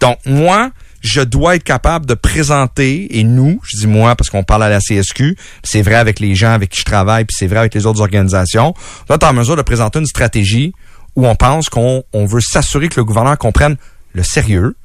[0.00, 0.70] Donc, moi,
[1.00, 4.68] je dois être capable de présenter, et nous, je dis moi parce qu'on parle à
[4.70, 7.74] la CSQ, c'est vrai avec les gens avec qui je travaille, puis c'est vrai avec
[7.74, 8.74] les autres organisations,
[9.08, 10.72] on en mesure de présenter une stratégie
[11.14, 13.76] où on pense qu'on on veut s'assurer que le gouvernement comprenne
[14.14, 14.76] le sérieux,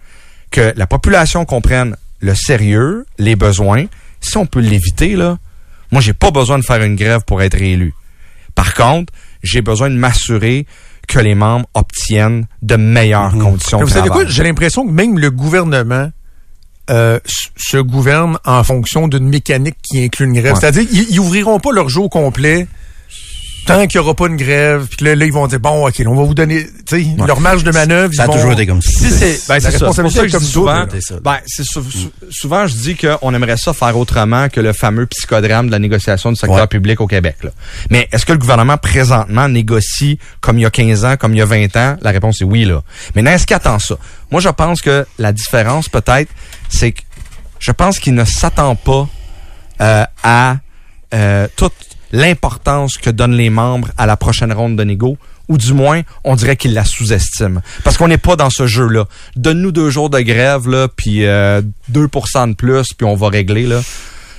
[0.52, 3.86] que la population comprenne le sérieux, les besoins.
[4.20, 5.38] Si on peut l'éviter, là,
[5.92, 7.94] moi, j'ai pas besoin de faire une grève pour être réélu.
[8.56, 9.14] Par contre,
[9.44, 10.66] j'ai besoin de m'assurer
[11.08, 14.26] que les membres obtiennent de meilleures conditions Mais de vous savez quoi?
[14.26, 16.12] J'ai l'impression que même le gouvernement
[16.90, 17.20] euh,
[17.58, 20.54] se gouverne en fonction d'une mécanique qui inclut une grève.
[20.54, 20.60] Ouais.
[20.60, 22.68] C'est-à-dire, ils, ils ouvriront pas leur jour complet
[23.66, 24.88] tant qu'il n'y aura pas une grève.
[24.96, 27.40] Puis là, là, ils vont dire, bon, OK, on va vous donner tu sais, leur
[27.40, 28.14] marge de manœuvre.
[28.14, 28.90] Ça a ils vont- toujours été comme ça.
[28.92, 31.20] Si c'est, ben, La responsabilité est comme dis souvent, double, c'est ça.
[31.24, 35.06] ben, c'est sou- sou- souvent, je dis qu'on aimerait ça faire autrement que le fameux
[35.06, 36.68] psychodrame de la négociation du secteur Ouais.
[36.68, 37.52] public au Québec, là.
[37.92, 41.38] Mais est-ce que le gouvernement présentement négocie comme il y a 15 ans, comme il
[41.38, 41.98] y a 20 ans?
[42.02, 42.82] La réponse est oui, là.
[43.16, 43.96] Mais est-ce qu'il attend ça?
[44.32, 46.30] Moi, je pense que la différence, peut-être,
[46.70, 47.02] c'est que
[47.60, 49.08] je pense qu'il ne s'attend pas
[49.82, 50.58] euh, à
[51.14, 51.74] euh, toute
[52.12, 56.36] l'importance que donnent les membres à la prochaine ronde de négo, ou du moins, on
[56.36, 57.62] dirait qu'ils la sous-estiment.
[57.84, 59.06] Parce qu'on n'est pas dans ce jeu-là.
[59.36, 63.66] Donne-nous deux jours de grève, là, puis euh, 2% de plus, puis on va régler,
[63.66, 63.82] là.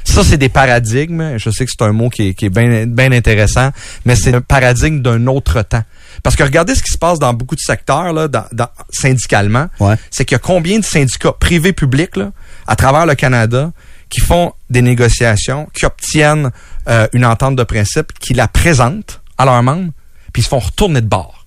[0.05, 1.37] Ça, c'est des paradigmes.
[1.37, 3.71] Je sais que c'est un mot qui est, qui est bien intéressant,
[4.05, 5.83] mais c'est un paradigme d'un autre temps.
[6.23, 9.67] Parce que regardez ce qui se passe dans beaucoup de secteurs, là, dans, dans- syndicalement.
[9.79, 9.95] Ouais.
[10.11, 12.33] C'est qu'il y a combien de syndicats privés publics là,
[12.67, 13.73] à travers le Canada
[14.11, 16.51] qui font des négociations, qui obtiennent
[16.89, 19.93] euh, une entente de principe, qui la présentent à leurs membres,
[20.33, 21.47] puis ils se font retourner de bord.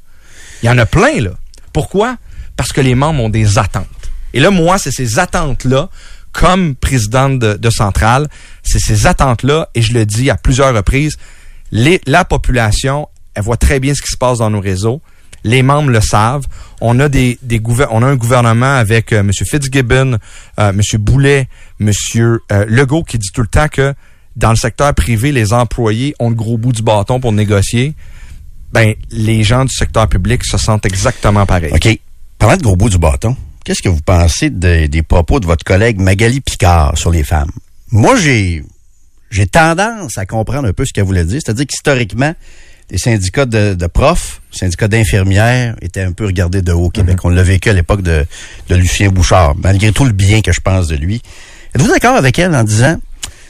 [0.64, 1.32] Il y en a plein, là.
[1.74, 2.18] Pourquoi?
[2.56, 3.88] Parce que les membres ont des attentes.
[4.34, 5.90] Et là, moi, c'est ces attentes-là,
[6.32, 8.28] comme présidente de, Centrale,
[8.64, 11.18] c'est ces attentes-là, et je le dis à plusieurs reprises,
[11.72, 15.02] la population, elle voit très bien ce qui se passe dans nos réseaux.
[15.44, 16.46] Les membres le savent.
[16.80, 17.38] On a des,
[17.90, 19.32] on a un gouvernement avec euh, M.
[19.34, 20.18] Fitzgibbon,
[20.60, 20.82] euh, M.
[21.00, 21.50] Boulet,
[21.80, 21.92] M.
[22.52, 23.94] Euh, Legault qui dit tout le temps que
[24.36, 27.94] dans le secteur privé, les employés ont le gros bout du bâton pour négocier.
[28.72, 31.72] Ben, les gens du secteur public se sentent exactement pareil.
[31.74, 32.00] OK.
[32.40, 35.64] Parlant de gros bout du bâton, qu'est-ce que vous pensez de- des propos de votre
[35.64, 37.52] collègue Magali Picard sur les femmes?
[37.92, 38.64] Moi, j'ai
[39.30, 41.40] j'ai tendance à comprendre un peu ce qu'elle voulait dire.
[41.44, 42.34] C'est-à-dire qu'historiquement,
[42.92, 47.18] les syndicats de, de profs, syndicats d'infirmières étaient un peu regardés de haut au Québec.
[47.24, 48.26] On l'a vécu à l'époque de,
[48.70, 51.22] de Lucien Bouchard, malgré tout le bien que je pense de lui.
[51.76, 52.98] Êtes-vous d'accord avec elle en disant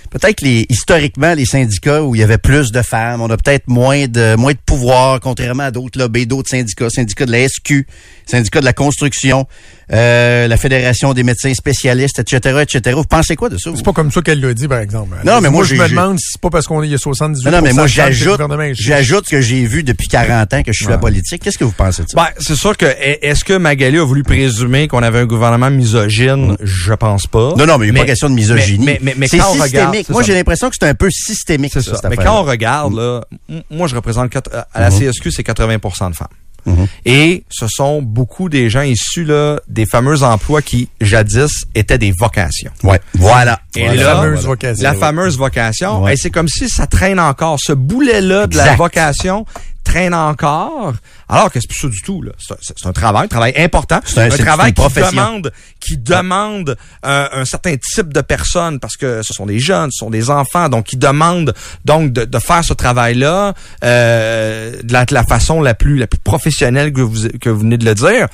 [0.10, 3.68] peut-être les historiquement les syndicats où il y avait plus de femmes, on a peut-être
[3.68, 7.86] moins de moins de pouvoir contrairement à d'autres lobbies, d'autres syndicats, syndicats de la SQ,
[8.26, 9.46] syndicats de la construction,
[9.92, 12.96] euh, la Fédération des médecins spécialistes, etc., etc.
[12.96, 13.72] Vous pensez quoi de ça?
[13.76, 15.16] C'est pas comme ça qu'elle l'a dit, par exemple.
[15.26, 16.98] Non, mais moi, je me demande si c'est pas parce qu'on est il y a
[16.98, 18.40] 78 Non, non, mais moi le j'ajoute
[18.74, 21.42] j'ajoute ce que j'ai vu depuis 40 ans que je suis à la politique.
[21.44, 22.16] Qu'est-ce que vous pensez de ça?
[22.18, 25.70] Ben, c'est sûr que est- est-ce que Magali a voulu présumer qu'on avait un gouvernement
[25.70, 26.56] misogyne?
[26.62, 27.54] Je pense pas.
[27.58, 28.86] non, non, mais il n'y a pas question de misogynie.
[28.86, 29.74] Mais, mais, mais c'est quand on systémique.
[29.74, 31.72] regarde, moi, c'est j'ai l'impression que c'est un peu systémique.
[31.74, 31.98] C'est ça, ça.
[32.04, 33.22] cette Mais quand on regarde, là,
[33.70, 35.00] moi je représente quatre- à la Mhm.
[35.00, 36.28] CSQ, c'est 80% de femmes.
[36.66, 36.88] Mhm.
[37.06, 42.12] Et ce sont beaucoup des gens issus là, des fameux emplois qui, jadis, étaient des
[42.12, 42.72] vocations.
[42.84, 43.02] Ouais.
[43.16, 43.60] Voilà.
[43.76, 44.48] Et Voilà, là, fameuse voilà.
[44.48, 44.84] vocation.
[44.84, 44.98] la Ouais.
[45.00, 46.14] fameuse vocation, Ouais.
[46.14, 47.58] et c'est comme si ça traîne encore.
[47.60, 49.46] Ce boulet-là de la vocation
[49.84, 50.94] traîne encore,
[51.34, 52.22] alors que c'est plus ça du tout.
[52.22, 52.32] là.
[52.40, 54.82] C'est un, un travail, un travail important, C'est un- c'est travail qui
[55.16, 59.92] demande, qui demande euh, un certain type de personnes parce que ce sont des jeunes,
[59.92, 61.54] ce sont des enfants, donc qui demandent
[61.86, 63.54] donc de, de faire ce travail-là
[63.84, 67.60] euh, de, la, de la façon la plus la plus professionnelle que vous que vous
[67.62, 68.28] venez de le dire.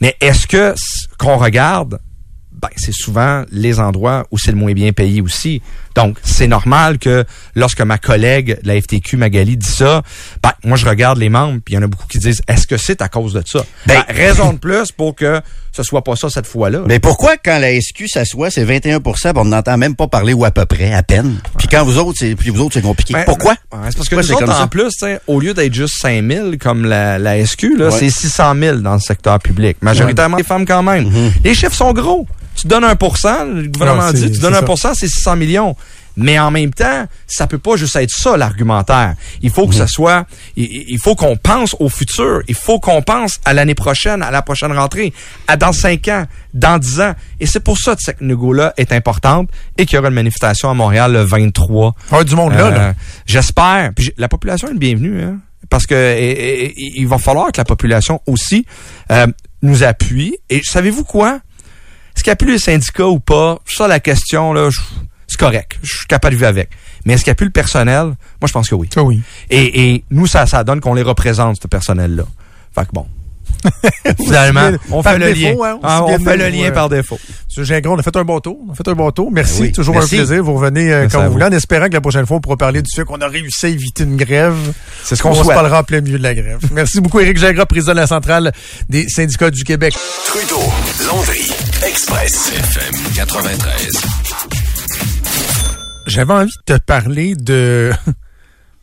[0.00, 0.74] Mais est-ce que
[1.18, 1.98] qu'on regarde
[2.60, 5.62] ben, c'est souvent les endroits où c'est le moins bien payé aussi.
[5.94, 10.02] Donc, c'est normal que lorsque ma collègue de la FTQ, Magali, dit ça,
[10.42, 12.66] ben, moi, je regarde les membres, puis il y en a beaucoup qui disent, est-ce
[12.66, 13.64] que c'est à cause de ça?
[13.86, 15.40] Ben- Ben, raison de plus pour que
[15.82, 16.80] ce soit pas ça cette fois-là.
[16.86, 20.44] Mais pourquoi quand la SQ s'assoit, c'est 21 puis on n'entend même pas parler ou
[20.44, 21.38] à peu près, à peine?
[21.58, 23.12] Puis quand vous autres, c'est puis vous autres, c'est compliqué.
[23.14, 23.54] Ben, pourquoi?
[23.70, 24.64] ben, ouais, c'est parce que Pourquoi nous c'est autres, comme ça?
[24.64, 27.96] en plus, au lieu d'être juste 5 000 comme la, la SQ, là, Ouais.
[27.98, 29.76] c'est 600 000 dans le secteur public.
[29.80, 31.08] Majoritairement des femmes quand même.
[31.08, 31.30] Mm-hmm.
[31.44, 32.26] Les chiffres sont gros.
[32.54, 35.76] Tu donnes 1% le gouvernement Non, dit, tu donnes c'est 1 c'est 600 millions.
[36.16, 39.14] Mais en même temps, ça peut pas juste être ça l'argumentaire.
[39.42, 42.40] Il faut que ça soit, il, il faut qu'on pense au futur.
[42.48, 45.12] Il faut qu'on pense à l'année prochaine, à la prochaine rentrée,
[45.46, 47.14] à dans 5 ans, dans 10 ans.
[47.38, 49.48] Et c'est pour ça que cette négo-là est importante
[49.78, 52.34] et qu'il y aura une manifestation à Montréal le 23 Il va y avoir du
[52.34, 52.80] monde là, là.
[52.88, 52.92] euh,
[53.26, 53.92] J'espère.
[53.94, 55.38] Puis la population est bienvenue, hein,
[55.68, 58.66] parce que et- et- et- il va falloir que la population aussi
[59.12, 59.26] euh,
[59.62, 60.36] nous appuie.
[60.48, 61.40] Et savez-vous quoi?
[62.16, 63.58] Est-ce qu'il appuie les syndicats ou pas?
[63.66, 64.80] Ça, la question, là, je-
[65.40, 65.78] correct.
[65.82, 66.70] Je suis capable de vivre avec.
[67.04, 68.04] Mais est-ce qu'il appuie le personnel?
[68.04, 68.14] Moi,
[68.46, 68.88] je pense que oui.
[68.94, 69.20] Ça, oui.
[69.50, 72.24] Et, et nous, ça, ça donne qu'on les représente, ce personnel-là.
[72.74, 73.06] Fait que bon.
[74.16, 75.72] Finalement, on fait le défaut, lien.
[75.74, 77.18] hein, Ah, on fait de le lien euh, par défaut.
[77.56, 77.64] M.
[77.64, 78.56] Gingras, on a fait un bon tour.
[78.68, 79.30] On a fait un bon tour.
[79.32, 79.62] Merci.
[79.62, 80.14] oui, Toujours merci.
[80.14, 80.44] un plaisir.
[80.44, 82.80] Vous revenez euh, quand vous voulez, en espérant que la prochaine fois, on pourra parler
[82.80, 84.54] du fait qu'on a réussi à éviter une grève.
[85.02, 86.60] C'est ce qu'on On se parlera en plein milieu de la grève.
[86.72, 88.52] Merci beaucoup, Éric Gingras, président de la centrale
[88.88, 89.94] des syndicats du Québec.
[90.26, 90.62] Trudeau,
[91.08, 91.50] Landry,
[91.84, 94.59] Express, FM 93.
[96.06, 97.92] J'avais envie de te parler de,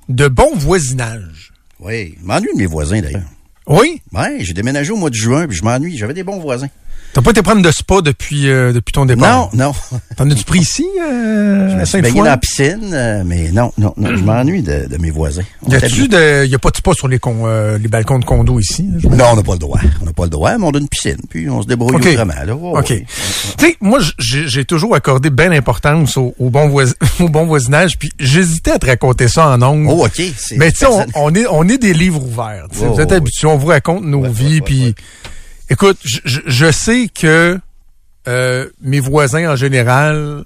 [0.10, 1.52] de bon voisinage.
[1.80, 3.30] Oui, je m'ennuie de mes voisins d'ailleurs.
[3.68, 4.02] Oui?
[4.14, 5.98] Ouais, j'ai déménagé au mois de juin, puis je m'ennuie.
[5.98, 6.70] J'avais des bons voisins.
[7.18, 9.50] T'as pas été prendre de spa depuis, euh, depuis ton départ?
[9.52, 10.00] Non, non.
[10.18, 13.72] T'en as-tu pris ici, euh, Je me suis baigné dans la piscine, euh, mais non,
[13.80, 15.42] non, non, je m'ennuie de, de mes voisins.
[15.64, 18.20] On Y a-tu de, y a pas de spa sur les, con, euh, les balcons
[18.20, 18.88] de condo ici?
[19.00, 19.80] je- Non, on n'a pas le droit.
[20.00, 22.34] On n'a pas le droit, mais on a une piscine, puis on se débrouille autrement.
[22.46, 22.56] Là.
[22.56, 22.86] Oh, OK.
[22.86, 23.06] Tu
[23.58, 28.12] sais, moi, j'ai toujours accordé bien d'importance au, au bon voisi- au bon voisinage, puis
[28.20, 29.88] j'hésitais à te raconter ça en ondes.
[29.90, 30.22] Oh, OK.
[30.58, 32.68] Mais tu sais, on, est, on est des livres ouverts.
[32.80, 33.18] Oh, vous êtes oui.
[33.18, 34.96] habitués, on vous raconte nos Ouais, vies, ouais, puis
[35.70, 37.60] écoute, je, je- sais que
[38.28, 40.44] euh, mes voisins en général,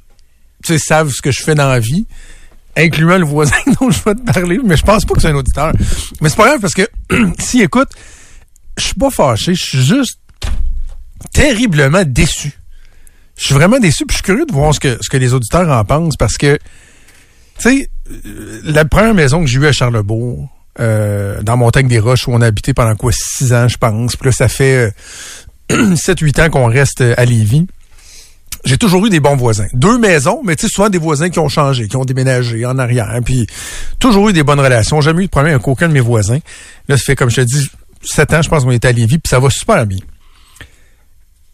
[0.78, 2.06] savent ce que je fais dans la vie,
[2.78, 5.36] incluant le voisin dont je vais te parler, mais je pense pas que c'est un
[5.36, 5.74] auditeur.
[6.22, 6.88] Mais c'est pas grave parce que
[7.40, 7.90] si écoute,
[8.78, 10.20] je suis pas fâché, je suis juste
[11.34, 12.52] terriblement déçu.
[13.38, 15.34] Je suis vraiment déçu, puis je suis curieux de voir ce que, ce que les
[15.34, 16.58] auditeurs en pensent parce que,
[17.58, 17.90] tu sais,
[18.26, 20.48] euh, la première maison que j'ai eue à Charlebourg,
[20.80, 24.16] euh, dans Montagne des Roches, où on a habité pendant quoi, six ans, je pense.
[24.16, 24.94] Puis là, ça fait
[25.72, 27.68] euh, 7-8 ans qu'on reste à Lévis.
[28.64, 29.68] J'ai toujours eu des bons voisins.
[29.74, 32.78] Deux maisons, mais tu sais, souvent des voisins qui ont changé, qui ont déménagé en
[32.78, 33.20] arrière.
[33.26, 33.48] Puis
[34.00, 35.02] toujours eu des bonnes relations.
[35.02, 36.40] Jamais eu de problème avec aucun de mes voisins.
[36.88, 37.70] Là, ça fait, comme je te dis,
[38.04, 40.00] sept ans, je pense qu'on est à Lévis, puis ça va super bien.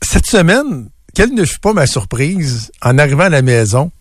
[0.01, 3.91] Cette semaine, quelle ne fut pas ma surprise en arrivant à la maison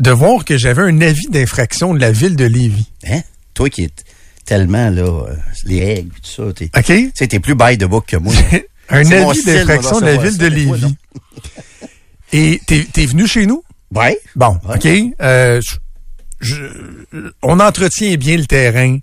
[0.00, 2.90] de voir que j'avais un avis d'infraction de la ville de Lévis.
[3.06, 3.20] Hein?
[3.54, 3.90] Toi qui es
[4.44, 5.34] tellement, là, euh,
[5.64, 6.84] les règles, tout ça, t'es, OK?
[6.86, 8.32] tu sais, t'es plus by the book que moi.
[8.88, 10.94] un avis style, d'infraction de la ville de Lévis.
[12.32, 13.62] Et t'es, t'es venu chez nous?
[13.94, 14.18] Ouais.
[14.36, 14.76] Bon, Ouais.
[14.76, 15.14] OK.
[15.20, 15.60] Euh,
[16.40, 16.64] je-
[17.42, 18.98] on entretient bien le terrain.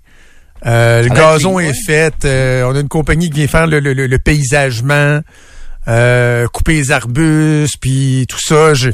[0.66, 2.24] Euh, le gazon est fait.
[2.24, 5.20] euh, on a une compagnie qui vient faire le, le- le- le paysagement,
[6.52, 8.74] couper les arbustes, puis tout ça.
[8.74, 8.90] Je-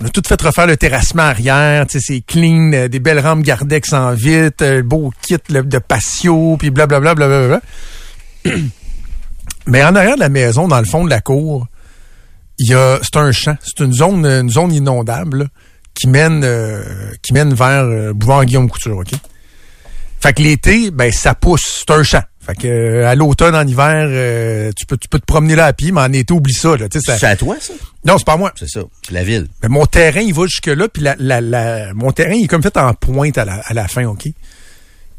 [0.00, 1.86] on a tout fait refaire le terrassement arrière.
[1.88, 6.70] C'est clean, euh, des belles rampes Gardex en vite, euh, beau kit de patio, puis
[6.70, 7.14] blablabla.
[7.14, 7.60] Bla,
[9.66, 11.66] Mais en arrière de la maison, dans le fond de la cour,
[12.58, 15.48] il y a c'est un champ, c'est une zone une zone inondable
[15.94, 16.82] qui mène euh,
[17.22, 19.12] qui mène vers boulevard Guillaume Couture, OK?
[20.20, 22.22] Fait que l'été, ben ça pousse, c'est un champ.
[22.46, 25.66] Fait que euh, à l'automne en hiver, euh, tu peux tu peux te promener là
[25.66, 27.72] à pied, mais en été oublie ça là, ça- C'est à toi, ça?
[28.04, 28.52] Non, c'est pas moi.
[28.58, 28.82] C'est ça.
[29.06, 29.46] C'est la ville.
[29.62, 32.48] Mais mon terrain, il va jusque là, puis la, la, la- mon terrain, il est
[32.48, 34.26] comme fait en pointe à la, à la fin, OK?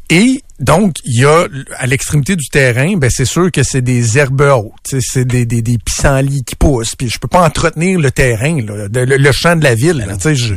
[0.08, 1.48] Et donc, il y a,
[1.78, 5.62] à l'extrémité du terrain, ben c'est sûr que c'est des herbes hautes, c'est des, des,
[5.62, 9.32] des pissenlits qui poussent, puis je peux pas entretenir le terrain, là, de- le, le
[9.32, 10.54] champ de la ville, là, tu sais, je-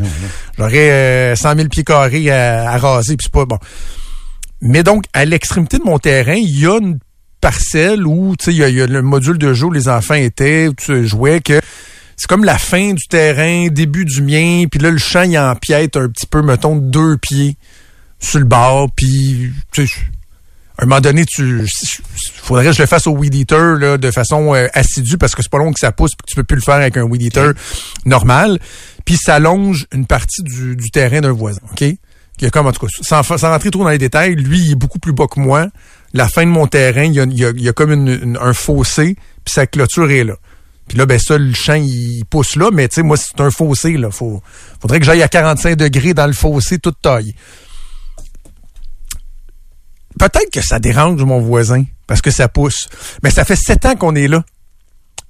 [0.56, 3.58] j'aurais euh, 100 000 pieds carrés à, à raser, puis c'est pas bon.
[4.62, 7.00] Mais donc, à l'extrémité de mon terrain, il y a une
[7.42, 10.16] parcelle où, tu sais, il y, y a le module de jeu où les enfants
[10.16, 11.62] étaient, où tu jouais, que
[12.18, 15.96] c'est comme la fin du terrain, début du mien, puis là, le champ, il empiète
[15.96, 17.56] un petit peu, mettons, de deux pieds
[18.20, 19.94] sur le bord, puis tu sais,
[20.78, 21.66] à un moment donné, tu
[22.36, 25.42] faudrait que je le fasse au weed eater là, de façon euh, assidue parce que
[25.42, 27.04] c'est pas long que ça pousse puis que tu peux plus le faire avec un
[27.04, 27.52] weed eater
[28.06, 28.60] normal.
[29.04, 31.84] Puis ça longe une partie du, du terrain d'un voisin, OK?
[32.40, 34.72] Il y a comme, en tout cas, sans, rentrer trop dans les détails, lui, il
[34.72, 35.68] est beaucoup plus bas que moi.
[36.14, 40.24] La fin de mon terrain, il y a, comme un fossé, puis sa clôture est
[40.24, 40.36] là.
[40.88, 43.52] Puis là, ben ça, le champ, il pousse là, mais tu sais, moi, c'est un
[43.52, 44.10] fossé, là.
[44.12, 47.36] Faudrait que j'aille à 45 degrés dans le fossé, toute taille.
[50.18, 52.90] Peut-être que ça dérange mon voisin, parce que ça pousse.
[53.22, 54.44] Mais ça fait sept ans qu'on est là.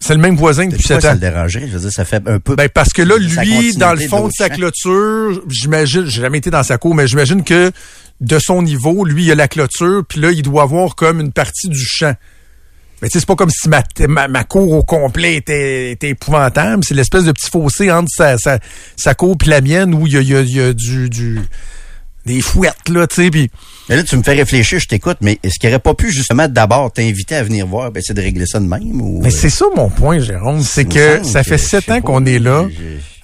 [0.02, 1.14] C'est le même voisin depuis sept ça ans.
[1.14, 1.68] le dérangerait?
[1.68, 2.56] Je veux dire, ça fait un peu...
[2.56, 6.50] Ben parce que là, lui, dans le fond de sa clôture, j'imagine, j'ai jamais été
[6.50, 7.72] dans sa cour, mais j'imagine que
[8.22, 11.34] de son niveau, lui, il a la clôture, puis là, il doit avoir comme une
[11.34, 12.16] partie du champ.
[13.02, 16.10] Mais tu sais, c'est pas comme si ma, ma, ma cour au complet était, était
[16.10, 16.84] épouvantable.
[16.86, 18.60] C'est l'espèce de petit fossé entre sa, sa,
[18.96, 21.40] sa cour puis la mienne où il y a, y a, y a du, du,
[22.26, 23.52] des fouettes, là, tu sais, puis...
[23.90, 26.48] Mais là, tu me fais réfléchir, je t'écoute, mais est-ce qu'il aurait pas pu justement
[26.48, 29.20] d'abord t'inviter à venir voir, ben, c'est de régler ça de même ou...
[29.24, 32.38] Mais euh, c'est ça mon point, Jérôme, c'est que ça fait sept ans qu'on est
[32.38, 32.68] là.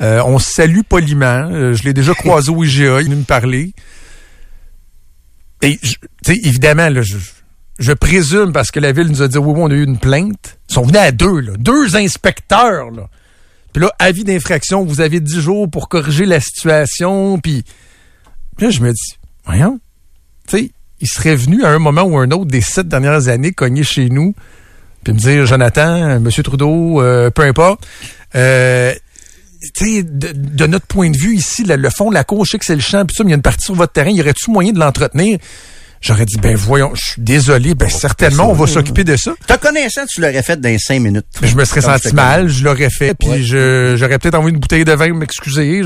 [0.02, 1.50] Euh, on se salue poliment.
[1.52, 3.74] Euh, je l'ai déjà croisé au IGA, il est venu me parler.
[5.62, 5.94] Et, tu
[6.26, 7.18] sais, évidemment, là, je,
[7.78, 10.00] je présume, parce que la ville nous a dit, oui, oui, on a eu une
[10.00, 10.58] plainte.
[10.70, 11.54] Ils sont venus à deux, là.
[11.60, 13.08] Deux inspecteurs, là.
[13.72, 17.64] Puis là, avis d'infraction, vous avez dix jours pour corriger la situation, puis...
[18.58, 19.80] Puis là, je me dis, voyons,
[20.48, 20.72] tu sais,
[21.02, 24.10] il serait venu à un moment ou un autre des sept dernières années cogner chez
[24.10, 24.34] nous,
[25.04, 27.86] puis me dire, Jonathan, Monsieur Trudeau, euh, peu importe,
[28.36, 28.94] euh,
[29.76, 32.46] tu sais, de, de notre point de vue ici, le, le fond de la cour,
[32.46, 33.76] je sais que c'est le champ, puis ça, mais il y a une partie sur
[33.76, 35.38] votre terrain, y aurait-tu moyen de l'entretenir?
[36.02, 39.34] J'aurais dit, ben voyons, je suis désolé, ben certainement, on va s'occuper de ça.
[39.48, 41.26] Te connaissant, tu l'aurais fait dans les cinq minutes.
[41.42, 43.42] Je me serais Comme senti mal, je l'aurais fait, puis Ouais.
[43.42, 45.82] je- j'aurais peut-être envoyé une bouteille de vin m'excuser.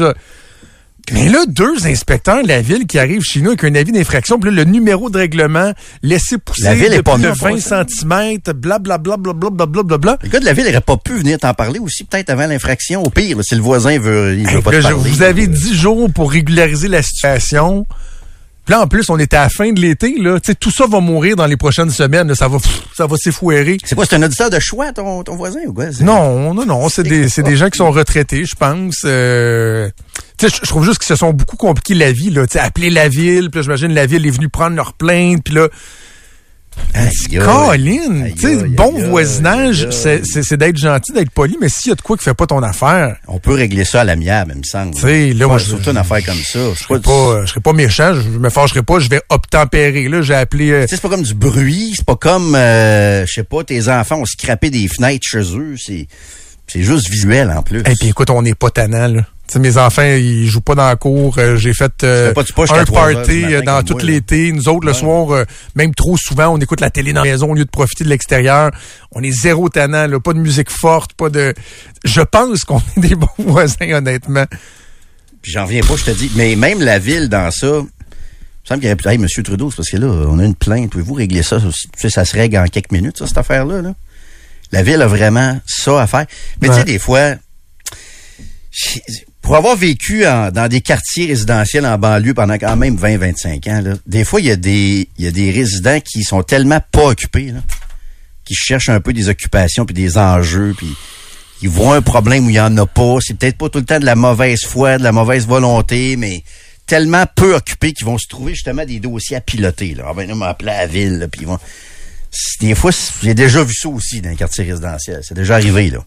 [1.13, 4.39] Mais là, deux inspecteurs de la ville qui arrivent chez nous avec un avis d'infraction,
[4.39, 7.27] puis là, le numéro de règlement, laissé pousser La ville de est pas plus de
[7.29, 7.85] neutre, 20 ça.
[7.87, 10.17] cm, blablabla, blablabla, blablabla.
[10.23, 13.03] Le gars de la ville n'aurait pas pu venir t'en parler aussi, peut-être avant l'infraction.
[13.03, 15.09] Au pire, là, si le voisin veut, il veut pas là, te je- parler.
[15.09, 17.85] vous avez 10 jours pour régulariser la situation.
[18.69, 20.39] Puis là, en plus, on était à la fin de l'été, là.
[20.39, 22.27] Tu sais, tout ça va mourir dans les prochaines semaines.
[22.27, 22.35] là.
[22.35, 23.79] Ça va, pff, ça va s'effouérer.
[23.83, 25.85] C'est quoi, c'est un auditeur de choix, ton, ton voisin, ou quoi?
[26.01, 26.87] Non, non, non.
[26.87, 28.97] C'est des, c'est des gens qui sont retraités, je pense.
[29.05, 29.89] Euh,
[30.37, 32.45] tu sais, je- trouve juste qu'ils se sont beaucoup compliqué la vie, là.
[32.45, 35.43] Tu sais, appeler la ville, puis là, j'imagine la ville est venue prendre leur plainte,
[35.43, 35.67] puis là.
[37.45, 41.95] Colin, tu sais, bon aïe, voisinage, c'est, d'être gentil, d'être poli, mais s'il y a
[41.95, 44.63] de quoi qui fait pas ton affaire, On peut régler ça à l'amiable, il me
[44.63, 44.93] semble.
[44.95, 46.59] Tu sais, là, moi, je- surtout une affaire comme ça.
[46.73, 50.21] Je serais pas, je serais pas méchant, je me fâcherais pas, je vais obtempérer, là.
[50.21, 53.63] J'ai appelé, euh, c'est pas comme du bruit, c'est pas comme, euh, je sais pas,
[53.63, 56.07] tes enfants ont scrappé des fenêtres chez eux, c'est,
[56.67, 57.79] c'est juste visuel en plus.
[57.79, 59.21] Et puis écoute, on n'est pas tannant, là.
[59.49, 61.35] Tu sais, mes enfants, ils jouent pas dans la cour.
[61.39, 64.51] Euh, J'ai fait euh, un 3 heures party euh, dans tout l'été.
[64.51, 65.43] Nous autres, le soir, euh,
[65.73, 68.09] même trop souvent, on écoute la télé dans la maison au lieu de profiter de
[68.09, 68.69] l'extérieur.
[69.11, 70.19] On est zéro tannant, là.
[70.19, 71.55] Pas de musique forte, pas de...
[72.05, 74.45] Je pense qu'on est des bons voisins, honnêtement.
[75.41, 76.31] Puis j'en reviens pas, je te dis.
[76.35, 77.87] Mais même la ville dans ça, il me
[78.65, 80.91] semble qu'il y pu hey, Monsieur Trudeau, c'est parce que là, on a une plainte,
[80.91, 81.57] pouvez-vous régler ça?
[81.59, 83.95] Tu sais, ça se règle en quelques minutes, ça, cette affaire-là, là.
[84.71, 86.27] La ville a vraiment ça à faire.
[86.61, 87.33] Mais tu sais, des fois,
[89.41, 94.23] pour avoir vécu dans des quartiers résidentiels en banlieue pendant quand même 20-25 ans, des
[94.23, 95.07] fois, il y, a des-
[95.51, 97.53] résidents qui sont tellement pas occupés,
[98.45, 100.87] qui cherchent un peu des occupations puis des enjeux, puis
[101.61, 103.17] ils voient un problème où il y en a pas.
[103.21, 106.43] C'est peut-être pas tout le temps de la mauvaise foi, de la mauvaise volonté, mais
[106.85, 109.95] tellement peu occupés qu'ils vont se trouver justement des dossiers à piloter.
[110.05, 111.59] Ah ben on à la ville, puis ils vont...
[112.61, 112.91] Des fois,
[113.23, 115.21] j'ai déjà vu ça aussi dans les quartiers résidentiels.
[115.23, 116.03] C'est déjà arrivé, là.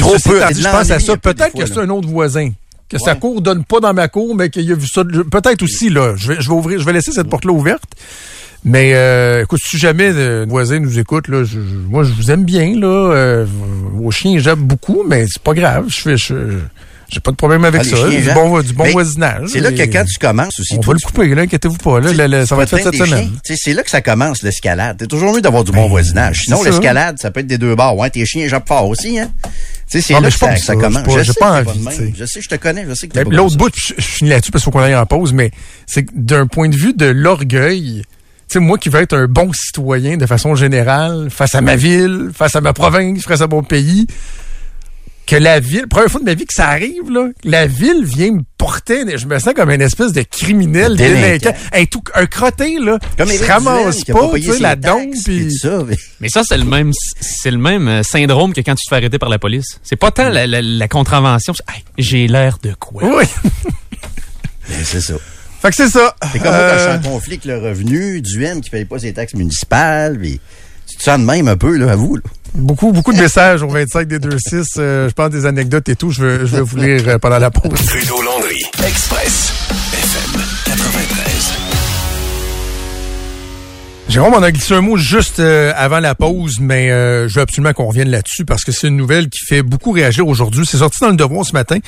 [0.00, 0.40] Trop peu.
[0.54, 1.16] je pense à ça.
[1.16, 2.50] Peut-être que c'est un autre voisin.
[2.88, 5.02] Que sa cour donne pas dans ma cour, mais qu'il a vu ça.
[5.04, 6.14] Peut-être aussi, là.
[6.16, 7.84] Je vais, je vais ouvrir, je vais laisser cette porte-là ouverte.
[8.64, 12.30] Mais euh, écoute, si jamais euh, un voisin nous écoute, là, je- moi je vous
[12.30, 12.86] aime bien, là.
[13.12, 13.46] Euh,
[13.94, 15.86] vos chiens j'aime beaucoup, mais c'est pas grave.
[15.88, 16.58] Je fais je-
[17.12, 17.96] j'ai pas de problème avec Ah, ça.
[17.96, 19.50] chiens, Du bon, du bon voisinage.
[19.52, 20.74] C'est là que quand tu commences aussi...
[20.76, 22.00] On va le couper, là, inquiétez-vous pas.
[22.00, 23.30] Là, ça va être fait cette semaine.
[23.44, 24.96] C'est là que ça commence, l'escalade.
[25.00, 26.40] C'est toujours mieux d'avoir du bon voisinage.
[26.44, 27.96] Sinon, l'escalade, ça peut être des deux bords.
[27.98, 29.30] Ouais, tes chiens jappent fort aussi, hein.
[29.90, 31.02] Tu sais, c'est Ah, là mais que ça, commence.
[31.02, 32.12] pas- Je sais pas t'es envie, de.
[32.16, 34.30] Je sais, je te connais, je sais que t'es Ben, L'autre bout, je, je finis
[34.30, 35.50] là-dessus parce qu'il faut qu'on aille en pause, mais
[35.86, 38.02] c'est que d'un point de vue de l'orgueil,
[38.48, 41.76] tu sais, moi qui veux être un bon citoyen de façon générale, face à ma
[41.76, 44.06] ville, face à ma province, face à mon pays,
[45.26, 48.32] que la ville, première fois de ma vie que ça arrive, là, la ville vient
[48.32, 51.22] me porter, je me sens comme une espèce de criminel Délinquant.
[51.50, 51.54] délinquant.
[51.72, 55.96] Hey, tout, un crottin, là, Comme qui se ramasse pas, tu sais, la dompe, mais-
[56.20, 58.96] Mais ça, c'est le même, c'est le même euh, syndrome que quand tu te fais
[58.96, 59.78] arrêter par la police.
[59.82, 63.02] C'est pas tant la, la- la contravention, Hey, j'ai l'air de quoi?
[63.04, 63.24] Oui.
[64.68, 65.14] Ben, c'est ça.
[65.60, 66.14] Fait que c'est ça.
[66.32, 68.84] C'est comme quand je suis Euh, en conflit avec le revenu, du M qui paye
[68.84, 72.22] pas ses taxes municipales, tu te sens de même un peu, là, à vous, là.
[72.54, 74.74] Beaucoup, beaucoup de messages au 25 des 2-6.
[74.78, 76.10] Euh, je pense des anecdotes et tout.
[76.10, 77.72] Je vais, je vais vous lire euh, pendant la pause.
[77.86, 78.62] Trudeau Landry.
[78.86, 79.52] Express.
[84.12, 87.40] Jérôme, on a glissé un mot juste euh, avant la pause, mais euh, je veux
[87.40, 90.66] absolument qu'on revienne là-dessus parce que c'est une nouvelle qui fait beaucoup réagir aujourd'hui.
[90.66, 91.78] C'est sorti dans le Devoir ce matin.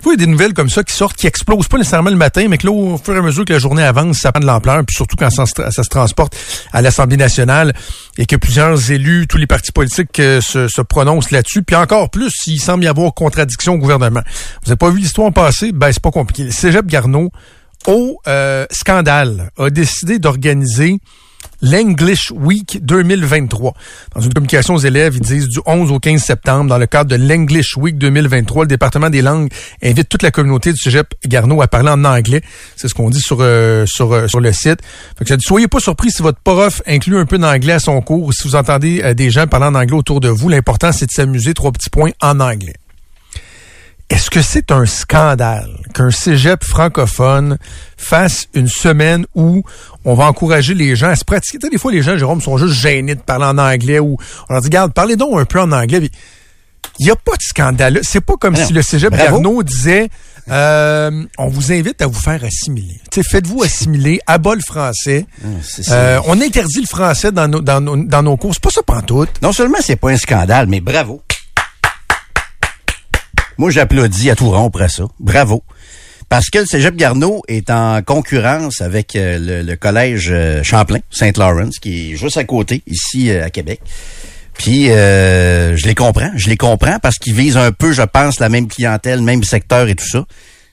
[0.00, 2.16] Fois, il y a des nouvelles comme ça qui sortent, qui explosent pas nécessairement le
[2.16, 4.40] matin, mais que là, au fur et à mesure que la journée avance, ça prend
[4.40, 6.36] de l'ampleur, puis surtout quand ça, se- transporte
[6.72, 7.74] à l'Assemblée nationale
[8.18, 11.64] et que plusieurs élus, tous les partis politiques euh, se, se prononcent là-dessus.
[11.64, 14.22] Puis encore plus, il semble y avoir contradiction au gouvernement.
[14.62, 15.72] Vous n'avez pas vu l'histoire passer?
[15.72, 16.52] Ben, c'est pas compliqué.
[16.52, 17.32] Cégep Garneau,
[17.88, 20.98] au euh, scandale, a décidé d'organiser
[21.62, 23.74] l'English Week 2023.
[24.14, 27.10] Dans une communication aux élèves, ils disent du 11 au 15 septembre, dans le cadre
[27.10, 29.50] de l'English Week 2023, le département des langues
[29.82, 32.42] invite toute la communauté du Cégep Garneau à parler en anglais.
[32.76, 34.80] C'est ce qu'on dit sur euh, sur euh, sur le site.
[35.18, 37.78] Fait que ça dit, soyez pas surpris si votre prof inclut un peu d'anglais à
[37.78, 40.48] son cours ou si vous entendez euh, des gens parler en anglais autour de vous.
[40.48, 42.74] L'important, c'est de s'amuser, trois petits points, en anglais.
[44.10, 47.58] Est-ce que c'est un scandale qu'un cégep francophone
[47.96, 49.62] fasse une semaine où
[50.04, 51.58] on va encourager les gens à se pratiquer?
[51.58, 54.16] Tu sais, des fois, les gens, Jérôme, sont juste gênés de parler en anglais ou
[54.48, 56.10] on leur dit, regarde, parlez donc un peu en anglais.
[57.00, 58.00] Il n'y a pas de scandale.
[58.02, 58.66] C'est pas comme Ah non.
[58.66, 59.12] si le cégep.
[59.16, 60.08] Garneau disait,
[60.50, 63.00] Euh, on vous invite à vous faire assimiler.
[63.10, 65.24] Tu sais, Faites-vous assimiler, à bas le français.
[65.62, 65.94] ça.
[65.94, 68.52] Euh, on interdit le français dans nos, dans nos, dans nos cours.
[68.52, 69.30] C'est pas ça pantoute.
[69.40, 71.22] Non seulement c'est pas un scandale, mais bravo.
[73.58, 75.04] Moi, j'applaudis à tout rompre à ça.
[75.20, 75.62] Bravo.
[76.28, 81.78] Parce que le Cégep Garneau est en concurrence avec euh, le, collège euh, Champlain, Saint-Lawrence,
[81.78, 83.80] qui est juste à côté, ici euh, à Québec.
[84.54, 86.30] Puis, je les comprends.
[86.36, 89.42] Je les comprends parce qu'ils visent un peu, je pense, la même clientèle, le même
[89.42, 90.24] secteur et tout ça.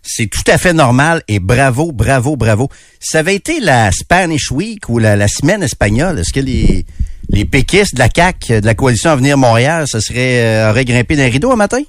[0.03, 2.69] C'est tout à fait normal et bravo, bravo, bravo.
[2.99, 6.19] Ça avait été la Spanish Week ou la, semaine espagnole.
[6.19, 6.85] Est-ce que les,
[7.29, 11.15] les péquistes de la CAQ, de la coalition Avenir Montréal, ça serait, euh, aurait grimpé
[11.15, 11.81] d'un rideau un matin?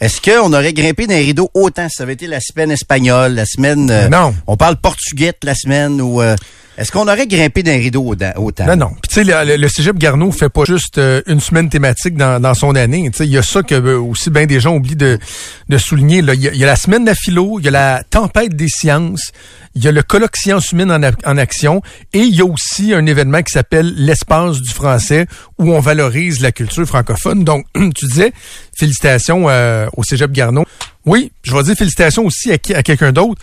[0.00, 3.46] Est-ce qu'on aurait grimpé d'un rideau autant si ça avait été la semaine espagnole, la
[3.46, 3.90] semaine...
[3.90, 4.34] euh, Non.
[4.46, 6.20] On parle portugais la semaine ou...
[6.20, 6.34] euh,
[6.76, 8.66] est-ce qu'on aurait grimpé d'un rideau autant?
[8.66, 8.88] Non, non.
[9.00, 12.16] Puis tu sais, le, le- le Cégep Garneau fait pas juste euh, une semaine thématique
[12.16, 13.08] dans, dans son année.
[13.12, 15.20] Tu sais, il y a ça que aussi bien des gens oublient de,
[15.68, 16.18] de souligner.
[16.18, 18.66] Il y, y a la semaine de la philo, il y a la tempête des
[18.68, 19.30] sciences,
[19.74, 22.94] il y a le colloque sciences humaines en, en action, et il y a aussi
[22.94, 25.26] un événement qui s'appelle l'espace du français
[25.58, 27.44] où on valorise la culture francophone.
[27.44, 28.32] Donc, tu disais,
[28.76, 30.64] félicitations euh, au Cégep Garneau.
[31.04, 33.40] Oui, je vais dire félicitations aussi à, à quelqu'un d'autre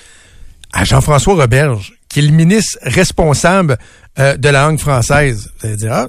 [0.74, 3.78] à Jean-François Roberge, qui est le ministre responsable
[4.20, 5.50] euh, de la langue française.
[5.60, 6.08] Vous allez dire, ah,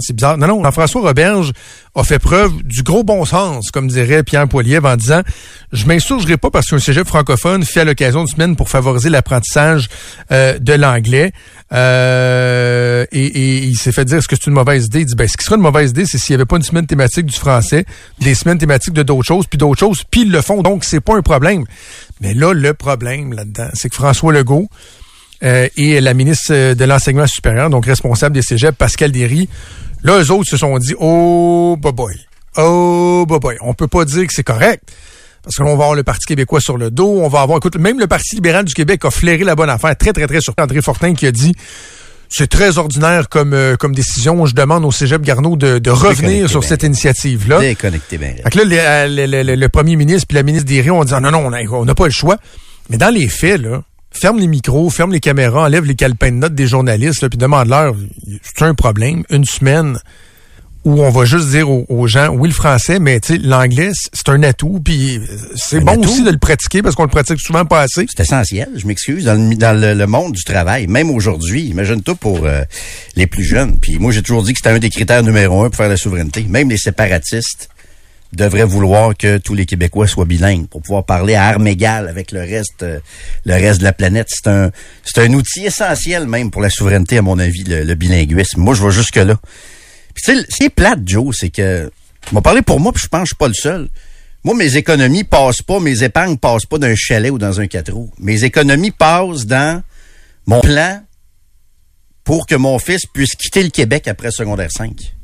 [0.00, 0.38] c'est bizarre.
[0.38, 1.52] Non, non, Jean-François Roberge
[1.94, 5.22] a fait preuve du gros bon sens, comme dirait Pierre Poilievre, en disant,
[5.72, 9.88] je m'insurgerai pas parce qu'un cégep francophone fait à l'occasion d'une semaine pour favoriser l'apprentissage
[10.32, 11.32] euh, de l'anglais.
[11.72, 15.00] Euh, et, et il s'est fait dire, est-ce que c'est une mauvaise idée?
[15.00, 16.62] Il dit, ben, ce qui serait une mauvaise idée, c'est s'il n'y avait pas une
[16.62, 17.84] semaine thématique du français,
[18.20, 21.00] des semaines thématiques de d'autres choses, puis d'autres choses, puis ils le font, donc c'est
[21.00, 21.64] pas un problème.
[22.20, 24.68] Mais là, le problème là-dedans, c'est que François Legault
[25.44, 29.48] euh, et la ministre euh, de l'Enseignement supérieur, donc responsable des cégeps, Pascal Derry,
[30.02, 32.14] là, eux autres se sont dit, oh, boy, boy,
[32.56, 34.82] oh, boy, boy, on peut pas dire que c'est correct.
[35.42, 37.58] Parce que là, on va avoir le Parti québécois sur le dos, on va avoir,
[37.58, 40.40] écoute, même le Parti libéral du Québec a flairé la bonne affaire, très, très, très
[40.40, 40.64] surpris.
[40.64, 41.52] André Fortin qui a dit,
[42.30, 44.46] c'est très ordinaire comme, euh, comme décision.
[44.46, 46.68] Je demande au Cégep Garneau de, de revenir sur bien.
[46.70, 47.60] cette initiative-là.
[47.60, 48.34] Déconnecté bien.
[48.42, 51.12] Fait que là, le, le- le- le premier ministre puis la ministre des ont dit
[51.14, 52.38] ah, non, non, on a- on n'a pas le choix.
[52.88, 53.82] Mais dans les faits, là,
[54.14, 57.38] ferme les micros, ferme les caméras, enlève les calepins de notes des journalistes, là, puis
[57.38, 57.94] demande-leur,
[58.42, 59.98] c'est un problème, une semaine
[60.84, 63.92] où on va juste dire aux, aux gens, oui, le français, mais tu sais, l'anglais,
[64.12, 65.20] c'est un atout, puis euh,
[65.56, 66.10] c'est bon atout?
[66.10, 68.06] aussi de le pratiquer parce qu'on le pratique souvent pas assez.
[68.14, 71.62] C'est essentiel, je m'excuse, dans, le, dans le, le monde du travail, même aujourd'hui.
[71.64, 72.62] Imagine-toi pour euh,
[73.16, 73.78] les plus jeunes.
[73.78, 75.96] Puis moi, j'ai toujours dit que c'était un des critères numéro un pour faire la
[75.96, 76.44] souveraineté.
[76.48, 77.70] Même les séparatistes
[78.36, 82.32] devraient vouloir que tous les Québécois soient bilingues pour pouvoir parler à armes égales avec
[82.32, 83.00] le reste, euh,
[83.44, 84.28] de la planète.
[84.30, 88.60] C'est un, outil essentiel même pour la souveraineté, à mon avis, le, bilinguisme.
[88.60, 89.36] Moi, je vais jusque là.
[90.14, 91.90] Puis tu sais, plate, Joe, c'est que,
[92.32, 93.88] on va parler pour moi, puis je pense que je suis pas le seul.
[94.44, 97.92] Moi, mes économies passent pas, mes épargnes passent pas d'un chalet ou dans un quatre
[97.92, 98.12] roues.
[98.18, 99.82] Mes économies passent dans
[100.46, 101.02] mon plan
[102.24, 105.14] pour que mon fils puisse quitter le Québec après secondaire 5.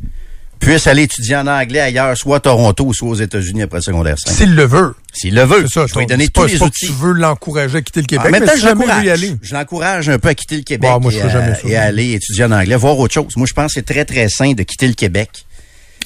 [0.60, 4.32] Puisse aller étudier en anglais ailleurs, soit à Toronto soit aux États-Unis après secondaire 5.
[4.32, 4.94] S'il le veut.
[5.12, 6.86] S'il le veut, C'est ça, je vais lui donner tous pas, les pas que outils.
[6.86, 9.08] tu veux l'encourager à quitter le Québec, même mais je l'encourage.
[9.08, 9.36] aller.
[9.42, 11.82] Je l'encourage un peu à quitter le Québec Bon, moi, je et, à, et à
[11.84, 13.32] aller étudier en anglais, voir autre chose.
[13.36, 15.30] Moi, je pense que c'est très, très sain de quitter le Québec.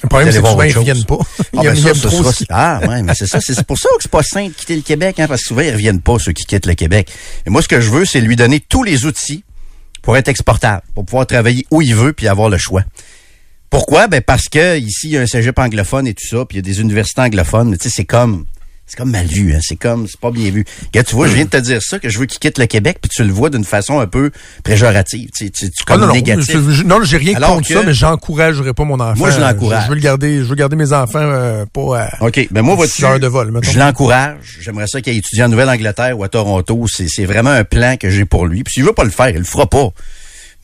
[0.03, 1.17] Le problème, c'est que souvent, ils reviennent pas.
[1.57, 2.23] Ah, ben ça, trop.
[2.49, 3.39] Ah, ouais, mais c'est ça.
[3.41, 5.61] C'est pour ça que c'est pas sain de quitter le Québec, hein, parce que souvent,
[5.61, 7.09] ils reviennent pas, ceux qui quittent le Québec.
[7.45, 9.43] Et moi, ce que je veux, c'est lui donner tous les outils
[10.01, 12.83] pour être exportable, pour pouvoir travailler où il veut puis avoir le choix.
[13.75, 14.07] Pourquoi?
[14.07, 16.65] Ben, parce que ici, il y a un cégep anglophone et tout ça, puis il
[16.65, 18.45] y a des universités anglophones, mais tu sais, c'est comme,
[18.87, 19.59] c'est comme mal vu, hein.
[19.61, 20.63] C'est comme, c'est pas bien vu.
[20.93, 22.67] Regarde, tu vois, je viens de te dire ça, que je veux qu'il quitte le
[22.67, 24.31] Québec, puis tu le vois d'une façon un peu
[24.63, 26.55] péjorative, tu tu, tu Ah, comme non, non, négatif.
[26.55, 29.13] je- je- non, j'ai rien Alors contre que- ça, mais j'encouragerais pas mon enfant.
[29.17, 29.83] Moi, je l'encourage.
[29.83, 32.47] Je veux le garder, je veux garder mes enfants euh, pas à OK.
[32.51, 33.69] Ben moi, six vois-tu, heures de vol, mettons.
[33.69, 34.59] je l'encourage.
[34.61, 36.85] J'aimerais ça qu'il aille étudier en Nouvelle-Angleterre ou à Toronto.
[36.87, 38.63] C'est, c'est vraiment un plan que j'ai pour lui.
[38.63, 39.89] Puis s'il veut pas le faire, il le fera pas.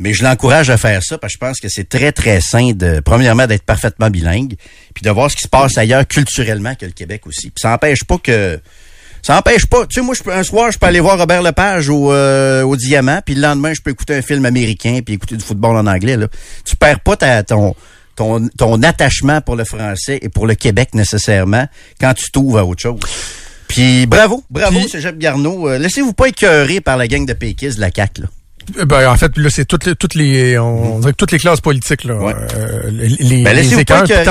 [0.01, 2.71] Mais je l'encourage à faire ça parce que je pense que c'est très, très sain
[2.71, 4.55] de, premièrement, d'être parfaitement bilingue,
[4.95, 7.51] puis de voir ce qui se passe ailleurs culturellement que le Québec aussi.
[7.51, 8.59] Puis ça n'empêche pas que...
[9.21, 9.85] Ça n'empêche pas.
[9.85, 12.63] Tu sais, moi, je peux, un soir, je peux aller voir Robert Lepage au, euh,
[12.63, 15.77] au Diamant, puis le lendemain, je peux écouter un film américain, puis écouter du football
[15.77, 16.17] en anglais.
[16.17, 16.25] Là.
[16.65, 17.75] Tu perds pas ta, ton,
[18.15, 21.67] ton, ton attachement pour le français et pour le Québec nécessairement
[21.99, 22.99] quand tu t'ouvres à autre chose.
[23.67, 25.69] Puis bravo, bravo, Cégep Garneau.
[25.69, 28.27] Euh, Laissez-vous pas écœurer par la gang de péquistes de la CAQ, là.
[28.79, 31.39] Euh, Ben, en fait, là, c'est toutes les, toutes les, on dirait que toutes les
[31.39, 32.33] classes politiques, là, Ouais.
[32.57, 34.23] euh, les, Ben, les écarts, écœurer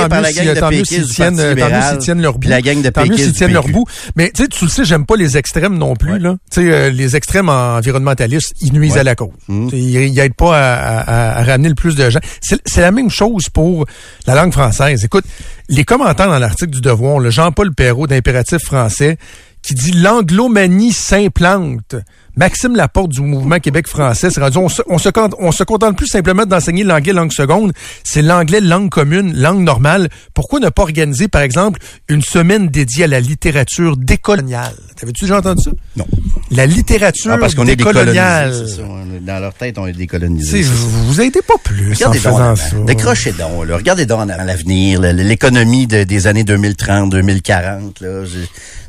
[0.61, 2.49] tant mieux s'ils tiennent, euh, tant tiennent leur bout.
[2.49, 3.85] la gang de tant mieux s'ils tiennent leur bout.
[4.17, 6.37] Mais, tu sais, tu le sais, j'aime pas les extrêmes non plus, là.
[6.53, 9.31] Tu sais, euh, les extrêmes environnementalistes, ils nuisent à la cause.
[9.49, 9.69] Mmh.
[9.73, 12.21] Ils, ils aident pas à, à- à ramener le plus de gens.
[12.41, 13.87] C'est c'est la même chose pour
[14.27, 15.05] la langue française.
[15.05, 15.25] Écoute,
[15.69, 19.17] les commentaires dans l'article du Devoir, le Jean-Paul Perrault d'Impératif français,
[19.63, 21.95] qui dit l'anglomanie s'implante.
[22.41, 25.63] Maxime Laporte du mouvement Québec français s'est rendu, on se, on se, con- on se
[25.63, 30.09] contente plus simplement d'enseigner l'anglais langue seconde, c'est l'anglais langue commune, langue normale.
[30.33, 34.73] Pourquoi ne pas organiser, par exemple, une semaine dédiée à la littérature décoloniale?
[34.99, 35.71] T'avais-tu déjà entendu ça?
[35.97, 36.07] Non.
[36.51, 38.55] La littérature Ah, parce qu'on est décoloniale.
[38.55, 38.83] ça.
[38.83, 40.63] Est- Dans leur tête, on est décolonisé.
[40.63, 42.77] Vous, vous aidez pas plus Regardez en donc faisant ça.
[42.87, 43.77] Décrochez donc, là.
[43.77, 48.25] Regardez donc en avant l'avenir, l'économie de- des années 2030, 2040, là.
[48.25, 48.39] Je-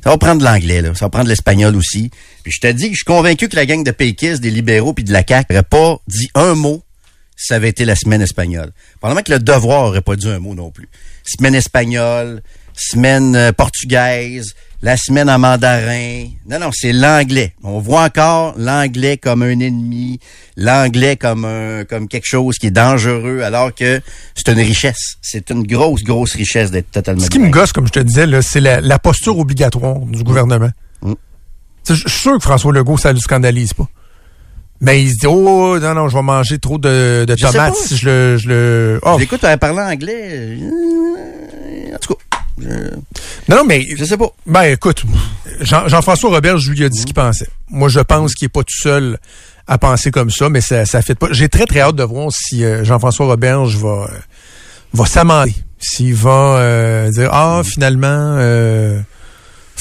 [0.03, 0.81] ça va prendre de l'anglais.
[0.95, 2.09] Ça va prendre de l'espagnol aussi.
[2.43, 4.93] Puis je te dis que je suis convaincu que la gang de péquistes, des libéraux
[4.93, 6.83] puis de la CAQ n'aurait pas dit un mot
[7.35, 8.71] si ça avait été la semaine espagnole.
[8.99, 10.89] Probablement que le devoir aurait pas dit un mot non plus.
[11.23, 12.43] Semaine espagnole,
[12.75, 16.25] semaine euh, portugaise, la semaine en mandarin.
[16.47, 17.53] Non, non, c'est l'anglais.
[17.63, 20.19] On voit encore l'anglais comme un ennemi,
[20.55, 24.01] l'anglais comme un, comme quelque chose qui est dangereux, alors que
[24.35, 25.17] c'est une richesse.
[25.21, 27.23] C'est une grosse, grosse richesse d'être totalement.
[27.23, 30.71] Ce qui me gosse, comme je te disais, c'est la, la posture obligatoire du gouvernement.
[31.87, 33.87] Je suis sûr que François Legault, ça le scandalise pas.
[34.79, 38.05] Mais il se dit, oh, non, non, je vais manger trop de, tomates si je
[38.09, 38.37] le...
[38.37, 38.99] Je le...
[39.03, 39.13] Oh.
[39.15, 40.57] Je l'écoute à parler anglais.
[40.59, 42.95] euh, En tout cas, je-
[43.47, 43.85] Non, non, mais...
[43.95, 44.29] je sais pas.
[44.47, 45.03] Ben, écoute,
[45.59, 47.47] Jean- Jean-François Robert, je lui ai dit ce qu'il pensait.
[47.69, 49.19] Moi, je pense qu'il est pas tout seul
[49.67, 51.27] à penser comme ça, mais ça, ça fait pas.
[51.31, 54.17] J'ai très, très hâte de voir si euh, Jean-François Roberge va, euh,
[54.93, 55.53] va s'amender.
[55.79, 58.07] S'il va euh, dire, ah, finalement,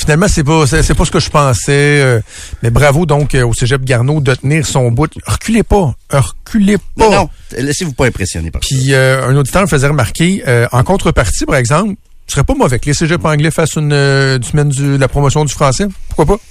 [0.01, 2.01] finalement, c'est pas, c'est, c'est pas ce que je pensais.
[2.03, 2.21] euh,
[2.63, 5.11] mais bravo, donc, euh, au cégep Garneau de tenir son bout.
[5.27, 5.95] Reculez pas.
[6.11, 7.05] Reculez pas.
[7.05, 8.61] Non, non, laissez-vous pas impressionner par.
[8.61, 11.95] Puis euh, un auditeur me faisait remarquer, euh, en contrepartie, par exemple,
[12.27, 15.09] ce serait pas mauvais que les cégeps anglais fassent une, une semaine du- de la
[15.09, 15.87] promotion du français.
[16.09, 16.43] Pourquoi pas?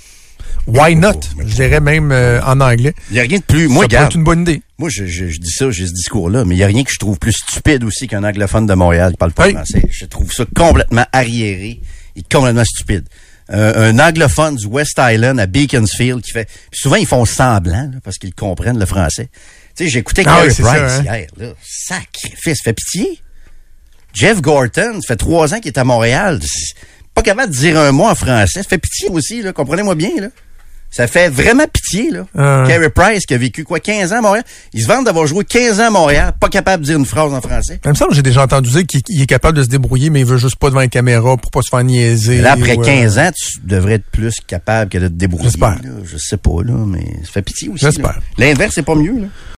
[0.67, 1.13] Why not?
[1.39, 2.93] Je dirais même euh, en anglais.
[3.09, 3.67] Il n'y a rien de plus.
[3.67, 4.61] Moi, être une bonne idée.
[4.77, 6.91] Moi, je, je, je dis ça, j'ai ce discours-là, mais il n'y a rien que
[6.91, 9.53] je trouve plus stupide aussi qu'un anglophone de Montréal qui parle pas Oui.
[9.53, 9.83] français.
[9.89, 11.81] Je trouve ça complètement arriéré
[12.15, 13.05] et complètement stupide.
[13.51, 16.47] Euh, un anglophone du West Island à Beaconsfield qui fait...
[16.71, 19.29] souvent, ils font semblant, là, parce qu'ils comprennent le français.
[19.75, 21.03] Tu sais, j'écoutais Ah Carey oui, Price ça, hein.
[21.03, 21.47] hier, là.
[21.65, 23.21] Sacrifice, fait pitié.
[24.13, 26.39] Jeff Gorton, ça fait trois ans qu'il est à Montréal.
[27.15, 28.61] Pas capable de dire un mot en français.
[28.61, 29.51] Ça fait pitié aussi, là.
[29.51, 30.27] Comprenez-moi bien, là.
[30.91, 32.21] Ça fait vraiment pitié, là.
[32.33, 32.67] Ouais.
[32.67, 34.43] Carey Price, qui a vécu quoi, 15 ans à Montréal.
[34.73, 37.31] Il se vante d'avoir joué 15 ans à Montréal, pas capable de dire une phrase
[37.33, 37.79] en français.
[37.85, 40.09] Il me semble que j'ai déjà entendu dire qu'il il est capable de se débrouiller,
[40.09, 42.41] mais il veut juste pas devant une caméra pour pas se faire niaiser.
[42.41, 45.49] Là, après ou, euh, 15 ans, tu devrais être plus capable que de te débrouiller.
[45.49, 45.77] J'espère.
[46.03, 47.85] Je sais pas, là, mais ça fait pitié aussi.
[47.85, 48.19] J'espère.
[48.37, 49.27] L'inverse, c'est pas mieux, là.